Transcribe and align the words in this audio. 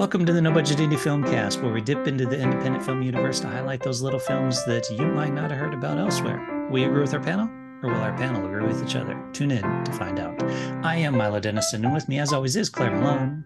Welcome 0.00 0.24
to 0.24 0.32
the 0.32 0.40
No 0.40 0.50
Budget 0.50 0.78
Indie 0.78 0.98
Film 0.98 1.22
Cast, 1.22 1.60
where 1.60 1.74
we 1.74 1.82
dip 1.82 2.06
into 2.06 2.24
the 2.24 2.40
independent 2.40 2.82
film 2.82 3.02
universe 3.02 3.38
to 3.40 3.48
highlight 3.48 3.82
those 3.82 4.00
little 4.00 4.18
films 4.18 4.64
that 4.64 4.88
you 4.88 5.04
might 5.04 5.34
not 5.34 5.50
have 5.50 5.60
heard 5.60 5.74
about 5.74 5.98
elsewhere. 5.98 6.68
We 6.70 6.84
agree 6.84 7.02
with 7.02 7.12
our 7.12 7.20
panel, 7.20 7.50
or 7.82 7.92
will 7.92 8.00
our 8.00 8.16
panel 8.16 8.46
agree 8.46 8.66
with 8.66 8.82
each 8.82 8.96
other? 8.96 9.22
Tune 9.34 9.50
in 9.50 9.60
to 9.60 9.92
find 9.92 10.18
out. 10.18 10.42
I 10.82 10.96
am 10.96 11.18
Milo 11.18 11.38
Dennison, 11.38 11.84
and 11.84 11.92
with 11.92 12.08
me, 12.08 12.18
as 12.18 12.32
always, 12.32 12.56
is 12.56 12.70
Claire 12.70 12.92
Malone. 12.92 13.44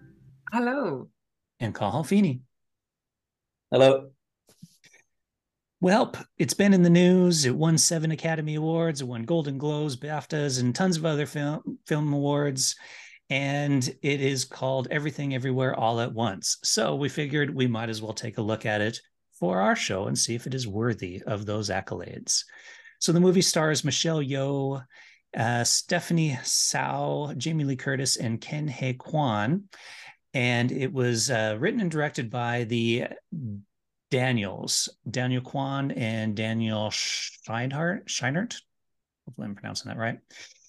Hello. 0.53 1.09
And 1.59 1.75
Cathal 1.75 2.05
Feeney. 2.05 2.39
Hello. 3.69 4.11
Well, 5.81 6.13
it's 6.37 6.53
been 6.53 6.73
in 6.73 6.83
the 6.83 6.89
news. 6.89 7.43
It 7.43 7.57
won 7.57 7.77
seven 7.77 8.11
Academy 8.11 8.55
Awards, 8.55 9.01
it 9.01 9.07
won 9.09 9.23
Golden 9.23 9.57
Globes, 9.57 9.97
BAFTAs, 9.97 10.61
and 10.61 10.73
tons 10.73 10.95
of 10.95 11.05
other 11.05 11.25
film 11.25 11.79
film 11.85 12.13
awards 12.13 12.77
and 13.29 13.87
it 14.01 14.21
is 14.21 14.45
called 14.45 14.87
Everything 14.91 15.33
Everywhere 15.33 15.75
All 15.75 15.99
at 15.99 16.13
Once. 16.13 16.57
So 16.63 16.95
we 16.95 17.09
figured 17.09 17.53
we 17.53 17.67
might 17.67 17.89
as 17.89 18.01
well 18.01 18.13
take 18.13 18.37
a 18.37 18.43
look 18.43 18.65
at 18.65 18.81
it 18.81 18.99
for 19.39 19.61
our 19.61 19.75
show 19.75 20.07
and 20.07 20.17
see 20.17 20.35
if 20.35 20.47
it 20.47 20.53
is 20.53 20.67
worthy 20.67 21.21
of 21.23 21.45
those 21.45 21.69
accolades. 21.69 22.43
So 22.99 23.11
the 23.11 23.19
movie 23.19 23.41
stars 23.41 23.83
Michelle 23.83 24.21
Yeoh, 24.21 24.83
uh, 25.35 25.63
Stephanie 25.63 26.37
Hsu, 26.43 27.33
Jamie 27.35 27.65
Lee 27.65 27.75
Curtis, 27.75 28.15
and 28.17 28.39
Ke 28.39 28.69
Huy 28.69 28.93
Quan. 28.93 29.65
And 30.33 30.71
it 30.71 30.91
was 30.91 31.29
uh, 31.29 31.57
written 31.59 31.81
and 31.81 31.91
directed 31.91 32.29
by 32.29 32.65
the 32.65 33.07
Daniels, 34.11 34.89
Daniel 35.09 35.41
Kwan 35.41 35.91
and 35.91 36.35
Daniel. 36.35 36.89
Scheinert. 36.89 38.55
Hopefully, 39.25 39.47
I'm 39.47 39.55
pronouncing 39.55 39.89
that 39.89 39.97
right. 39.97 40.19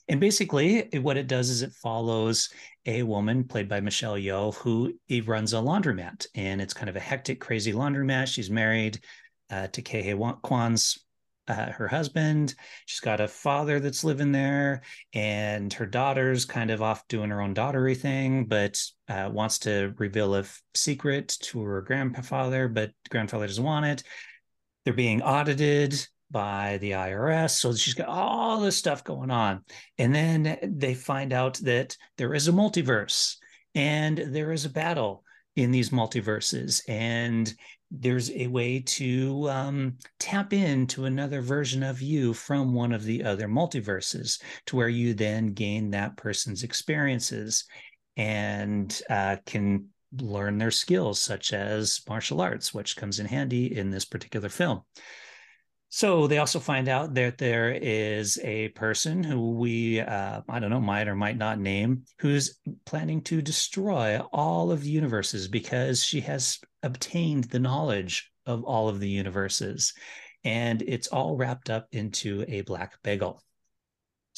And 0.09 0.21
basically, 0.21 0.89
what 1.01 1.17
it 1.17 1.27
does 1.27 1.51
is 1.51 1.63
it 1.63 1.73
follows 1.73 2.49
a 2.87 3.03
woman 3.03 3.45
played 3.45 3.69
by 3.69 3.81
Michelle 3.81 4.15
Yeoh 4.15 4.55
who 4.55 4.95
runs 5.25 5.53
a 5.53 5.57
laundromat, 5.57 6.27
and 6.35 6.61
it's 6.61 6.75
kind 6.75 6.89
of 6.89 6.97
a 6.97 7.01
hectic, 7.01 7.41
crazy 7.41 7.73
laundromat. 7.73 8.29
She's 8.29 8.51
married 8.51 9.01
uh, 9.51 9.67
to 9.69 9.83
Ke 9.83 10.05
Huy 10.05 10.35
Quan's 10.43 11.05
uh, 11.49 11.73
her 11.73 11.89
husband. 11.89 12.55
She's 12.87 13.01
got 13.01 13.21
a 13.21 13.29
father 13.29 13.81
that's 13.81 14.05
living 14.05 14.33
there, 14.33 14.83
and 15.13 15.73
her 15.73 15.87
daughter's 15.87 16.45
kind 16.45 16.71
of 16.71 16.83
off 16.83 17.07
doing 17.09 17.31
her 17.31 17.41
own 17.41 17.55
daughtery 17.55 17.97
thing, 17.97 18.45
but 18.45 18.81
uh, 19.09 19.31
wants 19.33 19.59
to 19.61 19.95
reveal 19.99 20.35
a 20.35 20.41
f- 20.41 20.63
secret 20.75 21.37
to 21.43 21.63
her 21.63 21.83
grandfather, 21.83 22.69
but 22.69 22.93
grandfather 23.11 23.47
doesn't 23.47 23.63
want 23.63 23.87
it. 23.87 24.03
They're 24.85 24.95
being 24.95 25.23
audited 25.23 26.07
by 26.31 26.79
the 26.79 26.93
IRS. 26.93 27.51
So 27.51 27.75
she's 27.75 27.95
got 27.95 28.09
all 28.09 28.61
this 28.61 28.77
stuff 28.77 29.05
going 29.05 29.31
on. 29.31 29.63
And 29.99 30.15
then 30.15 30.59
they 30.63 30.95
find 30.95 31.33
out 31.33 31.55
that 31.59 31.97
there 32.19 32.35
is 32.35 32.49
a 32.49 32.53
multiverse 32.53 33.37
and 33.75 34.19
there 34.19 34.53
is 34.53 34.65
a 34.65 34.71
battle 34.71 35.25
in 35.55 35.71
these 35.71 35.91
multiverses. 35.91 36.83
And 36.89 37.53
there's 37.91 38.31
a 38.33 38.49
way 38.49 38.81
to 38.81 39.49
um, 39.49 39.97
tap 40.19 40.53
into 40.53 41.05
another 41.05 41.41
version 41.41 41.83
of 41.83 42.03
you 42.03 42.35
from 42.35 42.75
one 42.75 42.93
of 42.93 43.05
the 43.05 43.23
other 43.23 43.47
multiverses 43.47 44.43
to 44.67 44.77
where 44.77 44.89
you 44.89 45.15
then 45.15 45.53
gain 45.53 45.91
that 45.91 46.17
person's 46.17 46.65
experiences 46.65 47.65
and 48.17 49.01
uh, 49.09 49.37
can 49.47 49.87
learn 50.21 50.59
their 50.59 50.71
skills, 50.71 51.21
such 51.21 51.53
as 51.53 52.01
martial 52.09 52.41
arts, 52.41 52.75
which 52.75 52.97
comes 52.97 53.21
in 53.21 53.27
handy 53.27 53.77
in 53.77 53.91
this 53.91 54.05
particular 54.05 54.49
film. 54.49 54.83
So 55.89 56.27
they 56.27 56.39
also 56.39 56.59
find 56.59 56.89
out 56.89 57.15
that 57.15 57.39
there 57.39 57.73
is 57.73 58.39
a 58.43 58.69
person 58.71 59.23
who 59.23 59.53
we, 59.53 60.01
uh, 60.01 60.43
I 60.49 60.59
don't 60.59 60.71
know, 60.71 60.81
might 60.81 61.09
or 61.09 61.15
might 61.15 61.39
not 61.39 61.61
name, 61.61 62.05
who's 62.19 62.59
planning 62.85 63.23
to 63.23 63.41
destroy 63.41 64.19
all 64.33 64.73
of 64.73 64.83
the 64.83 64.91
universes 64.91 65.49
because 65.49 66.05
she 66.05 66.21
has 66.23 66.59
obtained 66.83 67.45
the 67.45 67.61
knowledge 67.61 68.31
of 68.47 68.65
all 68.65 68.89
of 68.89 69.01
the 69.01 69.09
universes. 69.09 69.95
And 70.45 70.83
it's 70.83 71.09
all 71.09 71.37
wrapped 71.37 71.71
up 71.71 71.87
into 71.93 72.45
a 72.49 72.63
black 72.63 72.93
bagel. 73.03 73.43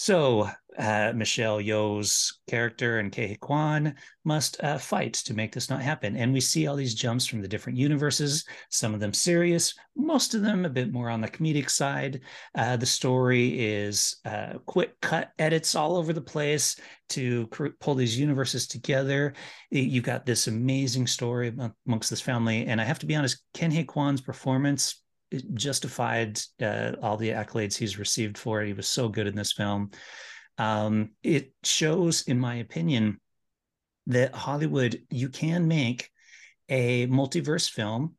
So 0.01 0.49
uh, 0.79 1.13
Michelle 1.13 1.61
Yeoh's 1.61 2.39
character 2.49 3.01
and 3.01 3.11
Ke 3.11 3.17
Huy 3.27 3.35
Quan 3.41 3.97
must 4.25 4.63
uh, 4.63 4.79
fight 4.79 5.15
to 5.15 5.35
make 5.35 5.51
this 5.51 5.69
not 5.69 5.83
happen. 5.83 6.17
And 6.17 6.33
we 6.33 6.41
see 6.41 6.69
all 6.69 6.77
these 6.77 6.95
jumps 6.95 7.27
from 7.27 7.43
the 7.43 7.49
different 7.49 7.77
universes, 7.77 8.45
some 8.71 8.95
of 8.95 9.01
them 9.01 9.13
serious, 9.13 9.75
most 9.97 10.35
of 10.37 10.43
them 10.43 10.65
a 10.65 10.71
bit 10.71 10.93
more 10.93 11.11
on 11.11 11.21
the 11.21 11.27
comedic 11.27 11.69
side. 11.69 12.21
Uh, 12.55 12.77
the 12.77 12.87
story 12.87 13.59
is 13.59 14.21
uh, 14.25 14.59
quick 14.67 14.95
cut 15.01 15.33
edits 15.41 15.75
all 15.75 15.97
over 15.97 16.13
the 16.13 16.21
place 16.21 16.77
to 17.09 17.49
pull 17.81 17.97
these 17.97 18.17
universes 18.17 18.69
together. 18.69 19.35
You 19.73 20.01
got 20.01 20.25
this 20.25 20.47
amazing 20.47 21.09
story 21.09 21.53
amongst 21.89 22.09
this 22.09 22.21
family. 22.21 22.67
And 22.67 22.81
I 22.81 22.85
have 22.85 23.01
to 23.01 23.07
be 23.07 23.17
honest, 23.17 23.43
Ke 23.53 23.63
Huy 23.63 23.83
Quan's 23.83 24.21
performance 24.21 25.03
justified 25.55 26.41
uh, 26.63 26.93
all 27.03 27.17
the 27.17 27.31
accolades 27.31 27.77
he's 27.77 27.99
received 27.99 28.39
for 28.39 28.63
it. 28.63 28.67
He 28.67 28.73
was 28.73 28.89
so 28.89 29.09
good 29.09 29.27
in 29.27 29.35
this 29.35 29.53
film. 29.53 29.91
Um, 30.57 31.11
it 31.23 31.53
shows, 31.63 32.23
in 32.23 32.39
my 32.39 32.57
opinion, 32.57 33.21
that 34.07 34.35
Hollywood, 34.35 35.01
you 35.11 35.29
can 35.29 35.69
make 35.69 36.11
a 36.69 37.07
multiverse 37.07 37.71
film 37.71 38.15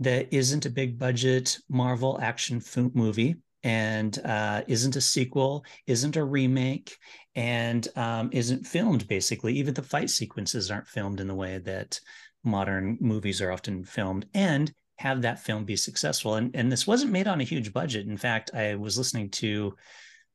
that 0.00 0.32
isn't 0.32 0.66
a 0.66 0.70
big 0.70 0.98
budget 0.98 1.58
Marvel 1.68 2.18
action 2.20 2.62
movie 2.94 3.36
and 3.62 4.18
uh, 4.24 4.62
isn't 4.66 4.96
a 4.96 5.00
sequel, 5.00 5.64
isn't 5.86 6.16
a 6.16 6.24
remake, 6.24 6.96
and 7.34 7.88
um, 7.96 8.28
isn't 8.32 8.66
filmed 8.66 9.08
basically. 9.08 9.54
Even 9.54 9.72
the 9.72 9.82
fight 9.82 10.10
sequences 10.10 10.70
aren't 10.70 10.88
filmed 10.88 11.20
in 11.20 11.26
the 11.26 11.34
way 11.34 11.58
that 11.58 11.98
modern 12.44 12.98
movies 13.00 13.40
are 13.40 13.50
often 13.50 13.84
filmed. 13.84 14.26
And 14.34 14.72
have 14.98 15.22
that 15.22 15.40
film 15.40 15.64
be 15.64 15.76
successful. 15.76 16.34
And 16.34 16.54
and 16.54 16.70
this 16.70 16.86
wasn't 16.86 17.12
made 17.12 17.28
on 17.28 17.40
a 17.40 17.44
huge 17.44 17.72
budget. 17.72 18.06
In 18.06 18.16
fact, 18.16 18.50
I 18.54 18.74
was 18.74 18.98
listening 18.98 19.30
to 19.30 19.74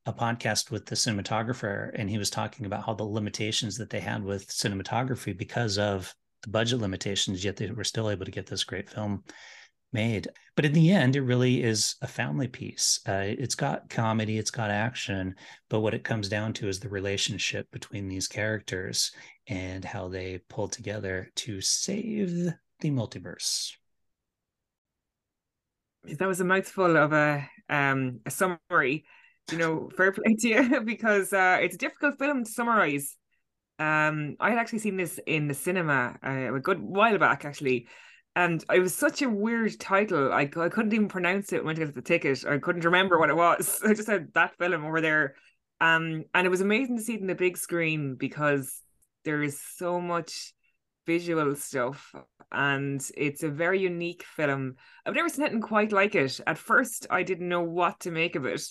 a 0.06 0.14
podcast 0.14 0.72
with 0.72 0.86
the 0.86 0.96
cinematographer, 0.96 1.92
and 1.94 2.10
he 2.10 2.18
was 2.18 2.30
talking 2.30 2.66
about 2.66 2.86
how 2.86 2.94
the 2.94 3.04
limitations 3.04 3.78
that 3.78 3.90
they 3.90 4.00
had 4.00 4.24
with 4.24 4.48
cinematography 4.48 5.38
because 5.38 5.78
of 5.78 6.14
the 6.44 6.50
budget 6.50 6.80
limitations, 6.80 7.44
yet 7.44 7.58
they 7.58 7.70
were 7.70 7.84
still 7.84 8.10
able 8.10 8.26
to 8.26 8.32
get 8.32 8.48
this 8.48 8.64
great 8.64 8.90
film 8.90 9.24
made. 9.92 10.28
But 10.56 10.66
in 10.66 10.74
the 10.74 10.92
end, 10.92 11.16
it 11.16 11.22
really 11.22 11.64
is 11.64 11.96
a 12.02 12.08
family 12.08 12.48
piece. 12.48 13.00
Uh, 13.08 13.26
it's 13.26 13.56
got 13.56 13.90
comedy, 13.90 14.38
it's 14.38 14.52
got 14.52 14.72
action, 14.72 15.36
but 15.70 15.80
what 15.82 15.94
it 15.94 16.04
comes 16.04 16.30
down 16.30 16.54
to 16.54 16.68
is 16.68 16.80
the 16.80 16.90
relationship 16.90 17.70
between 17.72 18.08
these 18.08 18.28
characters 18.28 19.12
and 19.48 19.84
how 19.84 20.08
they 20.08 20.42
pull 20.50 20.68
together 20.68 21.30
to 21.36 21.60
save 21.62 22.50
the 22.80 22.92
multiverse 22.92 23.74
that 26.04 26.28
was 26.28 26.40
a 26.40 26.46
mouthful 26.46 26.98
of 26.98 27.14
a 27.14 27.48
um 27.70 28.20
a 28.26 28.32
summary. 28.32 29.06
You 29.52 29.58
know, 29.58 29.90
fair 29.98 30.12
play 30.12 30.36
to 30.36 30.48
you 30.48 30.82
because 30.86 31.34
uh, 31.34 31.60
it's 31.62 31.76
a 31.76 31.80
difficult 31.80 32.20
film 32.20 32.44
to 32.44 32.52
summarize. 32.52 33.16
Um, 33.80 34.36
I 34.40 34.50
had 34.50 34.60
actually 34.60 34.80
seen 34.80 34.98
this 34.98 35.20
in 35.26 35.48
the 35.48 35.54
cinema 35.54 36.18
uh, 36.26 36.54
a 36.54 36.60
good 36.60 36.82
while 36.82 37.18
back, 37.18 37.46
actually, 37.46 37.88
and 38.36 38.64
it 38.74 38.80
was 38.80 38.94
such 38.94 39.22
a 39.22 39.30
weird 39.30 39.80
title. 39.80 40.32
I, 40.32 40.42
I 40.42 40.70
couldn't 40.70 40.94
even 40.94 41.08
pronounce 41.08 41.52
it 41.54 41.64
when 41.64 41.76
I 41.76 41.86
got 41.86 41.96
the 41.96 42.02
ticket. 42.02 42.46
I 42.46 42.58
couldn't 42.58 42.86
remember 42.86 43.18
what 43.18 43.30
it 43.30 43.36
was. 43.36 43.82
I 43.86 43.94
just 43.94 44.06
said 44.06 44.30
that 44.34 44.58
film 44.58 44.86
over 44.86 45.02
there. 45.02 45.36
Um, 45.82 46.26
and 46.34 46.46
it 46.46 46.50
was 46.50 46.62
amazing 46.62 46.98
to 46.98 47.04
see 47.04 47.16
it 47.16 47.22
in 47.22 47.28
the 47.28 47.36
big 47.36 47.58
screen 47.58 48.16
because 48.16 48.82
there 49.24 49.42
is 49.42 49.62
so 49.78 50.00
much 50.00 50.54
visual 51.06 51.56
stuff 51.56 52.14
and 52.52 53.10
it's 53.16 53.44
a 53.44 53.50
very 53.50 53.80
unique 53.80 54.24
film. 54.24 54.76
I've 55.06 55.16
never 55.16 55.30
seen 55.30 55.46
anything 55.46 55.62
quite 55.62 55.92
like 55.92 56.16
it. 56.16 56.40
At 56.48 56.58
first, 56.58 57.08
I 57.10 57.24
didn't 57.24 57.50
know 57.50 57.62
what 57.62 58.00
to 58.02 58.12
make 58.12 58.36
of 58.36 58.46
it. 58.46 58.64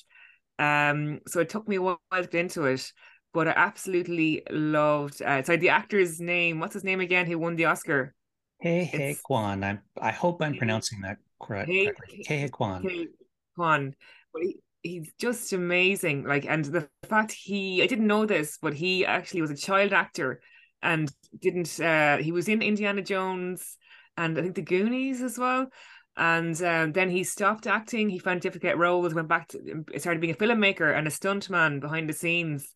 Um, 0.58 1.20
so 1.26 1.40
it 1.40 1.48
took 1.48 1.68
me 1.68 1.76
a 1.76 1.82
while 1.82 1.98
to 2.12 2.22
get 2.22 2.34
into 2.34 2.64
it, 2.64 2.92
but 3.32 3.46
I 3.46 3.52
absolutely 3.52 4.42
loved. 4.50 5.22
Uh, 5.22 5.42
sorry, 5.42 5.58
the 5.58 5.68
actor's 5.68 6.20
name. 6.20 6.58
What's 6.58 6.74
his 6.74 6.84
name 6.84 7.00
again? 7.00 7.26
Who 7.26 7.38
won 7.38 7.56
the 7.56 7.66
Oscar? 7.66 8.14
Ke 8.60 8.90
Huy 8.90 9.16
Quan. 9.22 9.62
I 9.62 9.78
I 10.00 10.10
hope 10.10 10.42
I'm 10.42 10.56
pronouncing 10.56 11.00
that 11.02 11.18
correct. 11.40 11.70
Hey, 11.70 11.92
Ke 12.26 12.28
Huy 12.28 12.48
Quan. 12.48 13.08
Quan. 13.54 13.94
But 14.32 14.42
he, 14.42 14.56
he's 14.82 15.12
just 15.18 15.52
amazing. 15.52 16.24
Like, 16.24 16.44
and 16.46 16.64
the 16.64 16.88
fact 17.08 17.30
he, 17.30 17.82
I 17.82 17.86
didn't 17.86 18.08
know 18.08 18.26
this, 18.26 18.58
but 18.60 18.74
he 18.74 19.06
actually 19.06 19.42
was 19.42 19.52
a 19.52 19.56
child 19.56 19.92
actor 19.92 20.40
and 20.82 21.10
didn't 21.40 21.78
uh 21.80 22.18
he 22.18 22.32
was 22.32 22.48
in 22.48 22.62
Indiana 22.62 23.02
Jones 23.02 23.76
and 24.16 24.38
I 24.38 24.42
think 24.42 24.56
the 24.56 24.62
Goonies 24.62 25.22
as 25.22 25.38
well. 25.38 25.68
And 26.16 26.60
um, 26.62 26.92
then 26.92 27.08
he 27.08 27.22
stopped 27.22 27.68
acting. 27.68 28.08
He 28.08 28.18
found 28.18 28.40
difficult 28.40 28.76
roles, 28.76 29.14
went 29.14 29.28
back 29.28 29.48
to 29.48 29.84
started 29.98 30.20
being 30.20 30.34
a 30.34 30.36
filmmaker 30.36 30.96
and 30.96 31.06
a 31.06 31.10
stuntman 31.10 31.80
behind 31.80 32.08
the 32.08 32.12
scenes. 32.12 32.74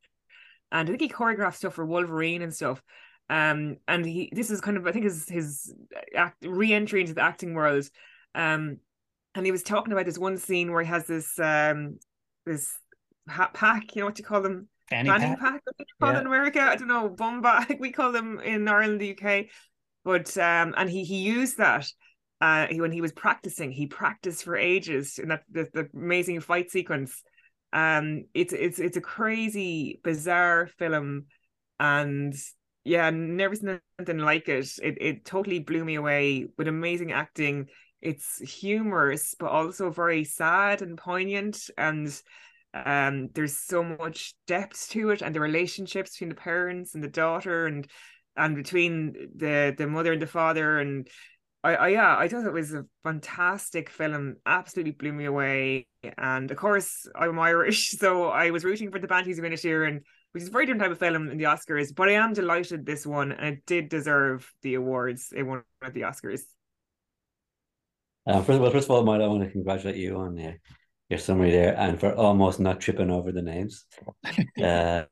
And 0.70 0.88
I 0.88 0.90
think 0.90 1.02
he 1.02 1.08
choreographed 1.08 1.56
stuff 1.56 1.74
for 1.74 1.84
Wolverine 1.84 2.42
and 2.42 2.54
stuff. 2.54 2.80
Um, 3.28 3.78
and 3.88 4.06
he 4.06 4.30
this 4.32 4.50
is 4.50 4.60
kind 4.60 4.76
of 4.76 4.86
I 4.86 4.92
think 4.92 5.04
his 5.04 5.28
his 5.28 5.74
act, 6.16 6.36
re-entry 6.46 7.00
into 7.00 7.14
the 7.14 7.22
acting 7.22 7.54
world. 7.54 7.88
Um, 8.34 8.78
and 9.34 9.44
he 9.44 9.52
was 9.52 9.64
talking 9.64 9.92
about 9.92 10.06
this 10.06 10.18
one 10.18 10.36
scene 10.36 10.70
where 10.70 10.82
he 10.82 10.88
has 10.88 11.06
this 11.06 11.36
um 11.40 11.98
this 12.46 12.78
hat 13.26 13.54
pack, 13.54 13.96
you 13.96 14.02
know 14.02 14.06
what 14.06 14.18
you 14.18 14.24
call 14.24 14.42
them, 14.42 14.68
fanny, 14.88 15.08
fanny 15.08 15.24
pack. 15.24 15.38
pack 15.40 15.61
call 16.02 16.12
yeah. 16.12 16.20
in 16.20 16.26
America. 16.26 16.60
I 16.60 16.76
don't 16.76 16.88
know, 16.88 17.08
bum 17.08 17.42
bag. 17.42 17.76
We 17.80 17.92
call 17.92 18.12
them 18.12 18.40
in 18.40 18.68
Ireland, 18.68 19.00
the 19.00 19.16
UK. 19.16 19.46
but 20.04 20.36
um, 20.38 20.74
and 20.76 20.90
he 20.90 21.04
he 21.04 21.18
used 21.18 21.58
that 21.58 21.86
uh, 22.42 22.66
he, 22.66 22.80
when 22.80 22.90
he 22.90 23.00
was 23.00 23.12
practicing, 23.12 23.70
he 23.70 23.86
practiced 23.86 24.42
for 24.42 24.56
ages 24.56 25.20
in 25.20 25.28
that 25.28 25.44
the, 25.50 25.68
the 25.72 25.88
amazing 25.94 26.40
fight 26.40 26.72
sequence. 26.72 27.22
Um, 27.72 28.24
it's 28.34 28.52
it's 28.52 28.80
it's 28.80 28.96
a 28.96 29.00
crazy, 29.00 30.00
bizarre 30.02 30.66
film, 30.66 31.26
and 31.78 32.34
yeah, 32.84 33.10
never 33.10 33.54
seen 33.54 33.80
anything 33.98 34.18
like 34.18 34.48
it. 34.48 34.68
It 34.82 34.98
it 35.00 35.24
totally 35.24 35.60
blew 35.60 35.84
me 35.84 35.94
away 35.94 36.48
with 36.58 36.66
amazing 36.66 37.12
acting. 37.12 37.68
It's 38.00 38.38
humorous, 38.38 39.36
but 39.38 39.50
also 39.50 39.90
very 39.90 40.24
sad 40.24 40.82
and 40.82 40.98
poignant, 40.98 41.70
and 41.78 42.08
um, 42.74 43.28
there's 43.34 43.58
so 43.58 43.82
much 43.82 44.34
depth 44.46 44.88
to 44.90 45.10
it, 45.10 45.22
and 45.22 45.34
the 45.34 45.40
relationships 45.40 46.12
between 46.12 46.30
the 46.30 46.34
parents 46.34 46.94
and 46.94 47.02
the 47.02 47.08
daughter, 47.08 47.66
and 47.66 47.86
and 48.36 48.56
between 48.56 49.12
the 49.36 49.74
the 49.76 49.86
mother 49.86 50.12
and 50.12 50.22
the 50.22 50.26
father, 50.26 50.78
and 50.78 51.08
I, 51.64 51.74
I 51.74 51.88
yeah, 51.88 52.16
I 52.16 52.28
thought 52.28 52.46
it 52.46 52.52
was 52.52 52.72
a 52.72 52.84
fantastic 53.04 53.90
film. 53.90 54.36
Absolutely 54.46 54.92
blew 54.92 55.12
me 55.12 55.26
away. 55.26 55.86
And 56.18 56.50
of 56.50 56.56
course, 56.56 57.06
I'm 57.14 57.38
Irish, 57.38 57.90
so 57.90 58.28
I 58.28 58.50
was 58.50 58.64
rooting 58.64 58.90
for 58.90 58.98
the 58.98 59.06
Banshees 59.06 59.38
of 59.38 59.44
Inisherin, 59.44 60.00
which 60.32 60.42
is 60.42 60.48
a 60.48 60.52
very 60.52 60.66
different 60.66 60.82
type 60.82 60.90
of 60.90 60.98
film 60.98 61.30
in 61.30 61.38
the 61.38 61.44
Oscars. 61.44 61.94
But 61.94 62.08
I 62.08 62.12
am 62.12 62.32
delighted 62.32 62.84
this 62.84 63.06
one, 63.06 63.32
and 63.32 63.58
it 63.58 63.66
did 63.66 63.88
deserve 63.88 64.50
the 64.62 64.74
awards. 64.74 65.32
It 65.34 65.44
won 65.44 65.62
at 65.82 65.94
the 65.94 66.02
Oscars. 66.02 66.42
Uh, 68.26 68.40
first 68.40 68.56
of 68.56 68.62
all, 68.62 68.70
first 68.70 68.86
of 68.86 68.90
all, 68.92 69.04
Mike, 69.04 69.20
I 69.20 69.26
want 69.26 69.42
to 69.42 69.50
congratulate 69.50 69.96
you 69.96 70.16
on 70.16 70.38
uh, 70.38 70.52
your 71.12 71.18
summary 71.18 71.50
there, 71.50 71.78
and 71.78 72.00
for 72.00 72.12
almost 72.14 72.58
not 72.58 72.80
tripping 72.80 73.10
over 73.10 73.32
the 73.32 73.42
names. 73.42 73.84
uh, 74.58 75.04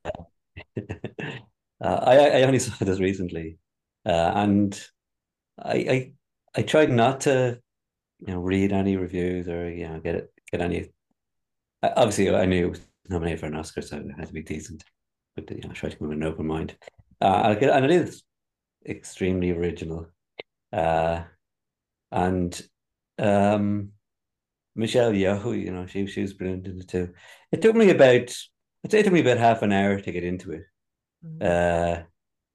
I 1.81 2.17
I 2.41 2.43
only 2.43 2.58
saw 2.58 2.85
this 2.85 2.99
recently, 2.99 3.58
uh, 4.06 4.32
and 4.35 4.81
I 5.58 5.75
I 5.75 6.12
I 6.56 6.62
tried 6.62 6.91
not 6.91 7.20
to, 7.23 7.61
you 8.19 8.32
know, 8.32 8.41
read 8.41 8.73
any 8.73 8.97
reviews 8.97 9.49
or 9.49 9.70
you 9.70 9.88
know 9.88 10.00
get 10.00 10.14
it 10.17 10.32
get 10.50 10.61
any. 10.62 10.91
Obviously, 11.82 12.35
I 12.35 12.47
knew 12.47 12.67
it 12.67 12.70
was 12.70 12.81
nominated 13.08 13.41
for 13.41 13.47
an 13.47 13.56
Oscar, 13.56 13.82
so 13.82 13.99
it 13.99 14.06
had 14.19 14.29
to 14.29 14.35
be 14.35 14.43
decent. 14.43 14.85
But 15.37 15.50
you 15.50 15.61
know, 15.62 15.70
I 15.70 15.75
tried 15.75 15.93
to 15.93 15.99
go 15.99 16.08
with 16.08 16.17
an 16.17 16.25
open 16.25 16.47
mind. 16.47 16.76
Uh, 17.20 17.55
and 17.61 17.85
it 17.85 17.91
is 17.91 18.23
extremely 18.88 19.50
original, 19.50 20.06
uh, 20.73 21.23
and 22.11 22.61
um, 23.19 23.93
Michelle 24.75 25.13
Yeoh, 25.13 25.61
you 25.61 25.73
know, 25.73 25.87
she 25.87 26.07
she 26.07 26.23
was 26.23 26.35
brilliant 26.35 26.67
in 26.67 26.79
it 26.79 26.89
too. 26.89 27.13
It 27.53 27.63
took 27.63 27.75
me 27.75 27.91
about 27.91 28.35
I'd 28.85 28.91
say 28.91 29.01
it 29.01 29.05
took 29.05 29.13
me 29.13 29.21
about 29.21 29.39
half 29.39 29.63
an 29.63 29.73
hour 29.73 30.01
to 30.01 30.13
get 30.13 30.25
into 30.25 30.53
it. 30.53 30.63
Mm-hmm. 31.25 31.43
Uh, 31.43 32.03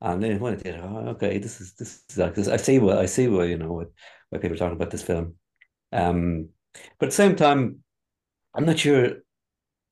and 0.01 0.23
then 0.23 0.39
when 0.39 0.53
I 0.53 0.57
did, 0.57 0.79
oh, 0.79 1.09
okay, 1.09 1.37
this 1.37 1.61
is 1.61 1.73
this 1.75 2.03
is 2.09 2.17
like 2.17 2.35
this. 2.35 2.47
I 2.47 2.57
see 2.57 2.79
what 2.79 2.97
I 2.97 3.05
see 3.05 3.27
what 3.27 3.47
you 3.47 3.57
know 3.57 3.71
what 3.71 3.87
what 4.29 4.41
people 4.41 4.55
are 4.55 4.57
talking 4.57 4.75
about 4.75 4.91
this 4.91 5.03
film. 5.03 5.35
Um, 5.91 6.49
but 6.99 7.07
at 7.07 7.11
the 7.11 7.15
same 7.15 7.35
time, 7.35 7.83
I'm 8.53 8.65
not 8.65 8.79
sure. 8.79 9.17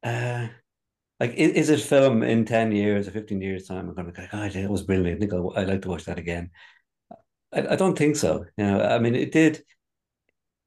Uh, 0.02 0.48
like, 1.20 1.34
is, 1.36 1.52
is 1.52 1.70
it 1.70 1.80
film 1.80 2.24
in 2.24 2.46
ten 2.46 2.72
years 2.72 3.08
or 3.08 3.12
fifteen 3.12 3.42
years 3.42 3.68
time? 3.68 3.88
I'm 3.88 3.96
going 3.96 4.12
to 4.12 4.12
go, 4.12 4.28
oh, 4.34 4.44
it 4.44 4.70
was 4.70 4.84
brilliant. 4.84 5.18
I 5.18 5.20
think 5.20 5.34
I'd 5.56 5.68
like 5.68 5.81
to 5.84 5.90
watch 5.90 6.06
that 6.06 6.20
again. 6.20 6.52
I, 7.54 7.68
I 7.70 7.75
don't 7.75 7.98
think 7.98 8.16
so. 8.16 8.46
You 8.58 8.66
know, 8.66 8.81
I 8.81 9.00
mean, 9.00 9.16
it 9.16 9.31
did. 9.31 9.64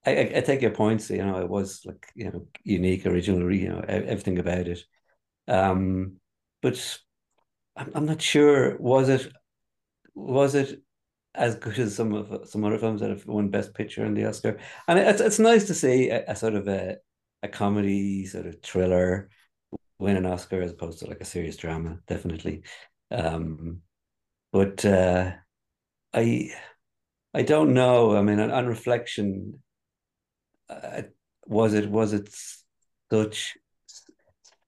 I, 0.06 0.32
I 0.37 0.41
take 0.41 0.62
your 0.62 0.70
points. 0.70 1.11
You 1.11 1.25
know, 1.25 1.38
it 1.41 1.49
was 1.49 1.82
like 1.85 2.08
you 2.14 2.31
know 2.31 2.49
unique, 2.64 3.06
original. 3.06 3.53
You 3.55 3.70
know, 3.70 3.85
everything 3.88 4.38
about 4.38 4.69
it. 4.69 4.85
Um, 5.49 6.17
but 6.62 6.99
I'm, 7.76 7.93
I'm 7.94 8.06
not 8.06 8.23
sure. 8.23 8.76
Was 8.79 9.08
it 9.08 9.32
was 10.14 10.55
it 10.55 10.82
as 11.35 11.56
good 11.56 11.79
as 11.79 11.94
some 11.97 12.14
of 12.14 12.49
some 12.49 12.64
other 12.64 12.79
films 12.79 13.00
that 13.00 13.11
have 13.11 13.26
won 13.26 13.50
Best 13.50 13.75
Picture 13.75 14.05
in 14.05 14.14
the 14.14 14.26
Oscar? 14.26 14.58
And 14.88 14.99
it's 14.99 15.20
it's 15.20 15.38
nice 15.38 15.67
to 15.67 15.75
see 15.75 16.11
a, 16.11 16.25
a 16.29 16.37
sort 16.37 16.55
of 16.55 16.69
a 16.69 16.99
a 17.43 17.49
comedy 17.49 18.26
sort 18.26 18.47
of 18.47 18.62
thriller 18.62 19.31
win 19.99 20.17
an 20.17 20.26
Oscar 20.26 20.62
as 20.62 20.73
opposed 20.73 21.00
to 21.00 21.06
like 21.06 21.20
a 21.20 21.25
serious 21.25 21.56
drama, 21.56 21.99
definitely. 22.06 22.62
Um, 23.11 23.82
but 24.53 24.85
uh, 24.85 25.32
I 26.14 26.50
I 27.35 27.43
don't 27.43 27.75
know. 27.75 28.17
I 28.17 28.23
mean, 28.23 28.41
on, 28.41 28.50
on 28.50 28.67
reflection, 28.67 29.62
uh, 30.68 31.02
was 31.46 31.74
it 31.74 31.88
was 31.88 32.12
it 32.12 32.34
such 33.10 33.56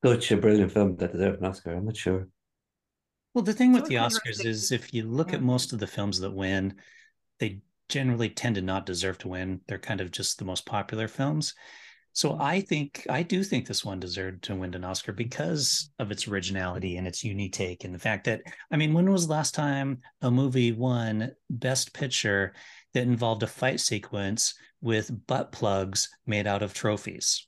such 0.04 0.30
a 0.30 0.36
brilliant 0.36 0.72
film 0.72 0.96
that 0.96 1.12
deserved 1.12 1.40
an 1.40 1.46
Oscar? 1.46 1.74
I'm 1.74 1.86
not 1.86 1.96
sure. 1.96 2.28
Well, 3.34 3.44
the 3.44 3.52
thing 3.52 3.72
with 3.72 3.86
the 3.86 3.96
Oscars 3.96 4.44
is 4.44 4.72
if 4.72 4.94
you 4.94 5.04
look 5.04 5.32
at 5.32 5.42
most 5.42 5.72
of 5.72 5.78
the 5.78 5.86
films 5.86 6.20
that 6.20 6.32
win, 6.32 6.74
they 7.38 7.60
generally 7.88 8.28
tend 8.28 8.56
to 8.56 8.62
not 8.62 8.86
deserve 8.86 9.18
to 9.18 9.28
win. 9.28 9.60
They're 9.66 9.78
kind 9.78 10.00
of 10.00 10.10
just 10.10 10.38
the 10.38 10.44
most 10.44 10.66
popular 10.66 11.08
films. 11.08 11.54
So. 12.12 12.36
I 12.40 12.60
think 12.60 13.06
I 13.08 13.22
do 13.22 13.44
think 13.44 13.66
this 13.66 13.84
one 13.84 14.00
deserved 14.00 14.42
to 14.44 14.56
win 14.56 14.74
an 14.74 14.84
Oscar 14.84 15.12
because 15.12 15.90
of 15.98 16.10
its 16.10 16.26
originality 16.26 16.96
and 16.96 17.06
its 17.06 17.22
unique 17.22 17.52
take 17.52 17.84
and 17.84 17.94
the 17.94 17.98
fact 17.98 18.24
that 18.24 18.42
I 18.72 18.76
mean, 18.76 18.92
when 18.92 19.10
was 19.10 19.26
the 19.26 19.32
last 19.32 19.54
time 19.54 20.00
a 20.22 20.30
movie 20.30 20.72
won 20.72 21.32
Best 21.48 21.92
Picture 21.92 22.54
that 22.98 23.06
involved 23.06 23.44
a 23.44 23.46
fight 23.46 23.78
sequence 23.78 24.54
with 24.80 25.26
butt 25.26 25.52
plugs 25.52 26.08
made 26.26 26.46
out 26.46 26.62
of 26.62 26.74
trophies? 26.74 27.46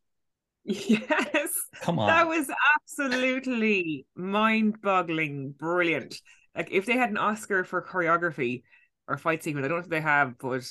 Yes. 0.64 1.52
Come 1.82 1.98
on. 1.98 2.08
That 2.08 2.28
was 2.28 2.48
absolutely 2.76 4.06
mind-boggling, 4.14 5.54
brilliant. 5.58 6.14
Like 6.54 6.70
if 6.70 6.86
they 6.86 6.96
had 6.96 7.10
an 7.10 7.16
Oscar 7.16 7.64
for 7.64 7.82
choreography 7.82 8.62
or 9.08 9.16
fight 9.16 9.42
sequence, 9.42 9.64
I 9.64 9.68
don't 9.68 9.78
know 9.78 9.84
if 9.84 9.88
they 9.88 10.00
have, 10.00 10.38
but 10.38 10.62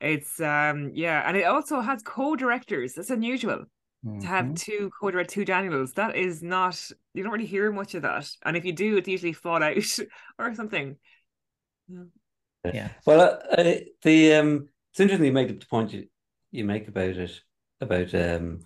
it's 0.00 0.40
um 0.40 0.90
yeah, 0.94 1.22
and 1.26 1.36
it 1.36 1.44
also 1.44 1.80
has 1.80 2.02
co-directors. 2.02 2.94
That's 2.94 3.10
unusual 3.10 3.64
mm-hmm. 4.04 4.20
to 4.20 4.26
have 4.26 4.44
mm-hmm. 4.46 4.54
two 4.54 4.90
co-direct 5.00 5.30
two 5.30 5.44
Daniels. 5.44 5.92
That 5.94 6.16
is 6.16 6.42
not 6.42 6.80
you 7.14 7.22
don't 7.22 7.32
really 7.32 7.46
hear 7.46 7.70
much 7.72 7.94
of 7.94 8.02
that, 8.02 8.28
and 8.44 8.56
if 8.56 8.64
you 8.64 8.72
do, 8.72 8.96
it's 8.96 9.08
usually 9.08 9.32
Fallout 9.32 9.76
or 10.38 10.54
something. 10.54 10.96
Yeah. 12.64 12.88
Well, 13.06 13.40
uh, 13.50 13.74
the 14.02 14.34
um, 14.34 14.68
it's 14.90 15.00
interesting 15.00 15.26
you 15.26 15.32
make 15.32 15.48
the 15.48 15.66
point 15.66 15.92
you, 15.92 16.08
you 16.50 16.64
make 16.64 16.88
about 16.88 17.10
it 17.10 17.40
about 17.80 18.14
um 18.14 18.60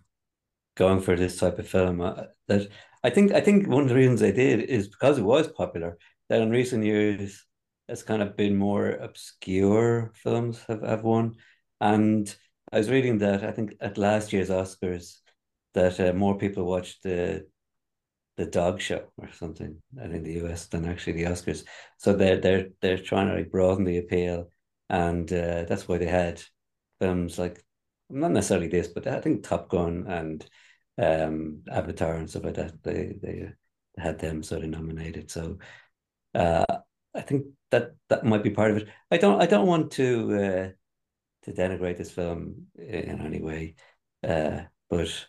going 0.76 1.00
for 1.00 1.16
this 1.16 1.38
type 1.38 1.58
of 1.58 1.68
film. 1.68 2.00
Uh, 2.00 2.24
that 2.48 2.68
I 3.04 3.10
think 3.10 3.32
I 3.32 3.40
think 3.40 3.68
one 3.68 3.82
of 3.84 3.88
the 3.88 3.94
reasons 3.94 4.20
they 4.20 4.32
did 4.32 4.60
is 4.60 4.88
because 4.88 5.18
it 5.18 5.24
was 5.24 5.48
popular. 5.48 5.98
That 6.28 6.40
in 6.40 6.50
recent 6.50 6.84
years, 6.84 7.44
it's 7.88 8.02
kind 8.02 8.22
of 8.22 8.36
been 8.36 8.56
more 8.56 8.90
obscure 8.90 10.12
films 10.14 10.62
have, 10.68 10.82
have 10.82 11.02
won. 11.02 11.36
And 11.80 12.34
I 12.72 12.78
was 12.78 12.90
reading 12.90 13.18
that 13.18 13.44
I 13.44 13.52
think 13.52 13.74
at 13.80 13.98
last 13.98 14.32
year's 14.32 14.48
Oscars 14.50 15.18
that 15.74 16.00
uh, 16.00 16.12
more 16.12 16.38
people 16.38 16.64
watched 16.64 17.02
the 17.02 17.46
the 18.42 18.50
dog 18.50 18.80
show 18.80 19.04
or 19.18 19.30
something 19.32 19.80
in 20.02 20.22
the 20.24 20.44
US 20.44 20.66
than 20.66 20.84
actually 20.84 21.12
the 21.12 21.30
Oscars. 21.30 21.64
So 21.98 22.12
they're 22.14 22.40
they're 22.40 22.68
they're 22.80 22.98
trying 22.98 23.28
to 23.28 23.34
like 23.34 23.52
broaden 23.52 23.84
the 23.84 23.98
appeal, 23.98 24.50
and 24.88 25.32
uh, 25.32 25.64
that's 25.64 25.86
why 25.86 25.98
they 25.98 26.06
had 26.06 26.42
films 27.00 27.38
like 27.38 27.62
not 28.10 28.32
necessarily 28.32 28.66
this, 28.68 28.88
but 28.88 29.06
I 29.06 29.20
think 29.20 29.44
Top 29.44 29.68
Gun 29.68 30.06
and 30.08 30.44
um, 30.98 31.62
Avatar 31.70 32.16
and 32.16 32.28
stuff 32.28 32.44
like 32.44 32.54
that. 32.54 32.82
They 32.82 33.14
they 33.22 33.52
had 33.96 34.18
them 34.18 34.42
sort 34.42 34.64
of 34.64 34.70
nominated. 34.70 35.30
So 35.30 35.58
uh, 36.34 36.64
I 37.14 37.20
think 37.20 37.46
that 37.70 37.92
that 38.08 38.24
might 38.24 38.42
be 38.42 38.50
part 38.50 38.72
of 38.72 38.78
it. 38.78 38.88
I 39.10 39.18
don't 39.18 39.40
I 39.40 39.46
don't 39.46 39.68
want 39.68 39.92
to 39.92 40.34
uh, 40.34 40.68
to 41.44 41.52
denigrate 41.52 41.96
this 41.96 42.10
film 42.10 42.66
in 42.76 43.20
any 43.20 43.40
way, 43.40 43.76
uh, 44.26 44.62
but 44.90 45.28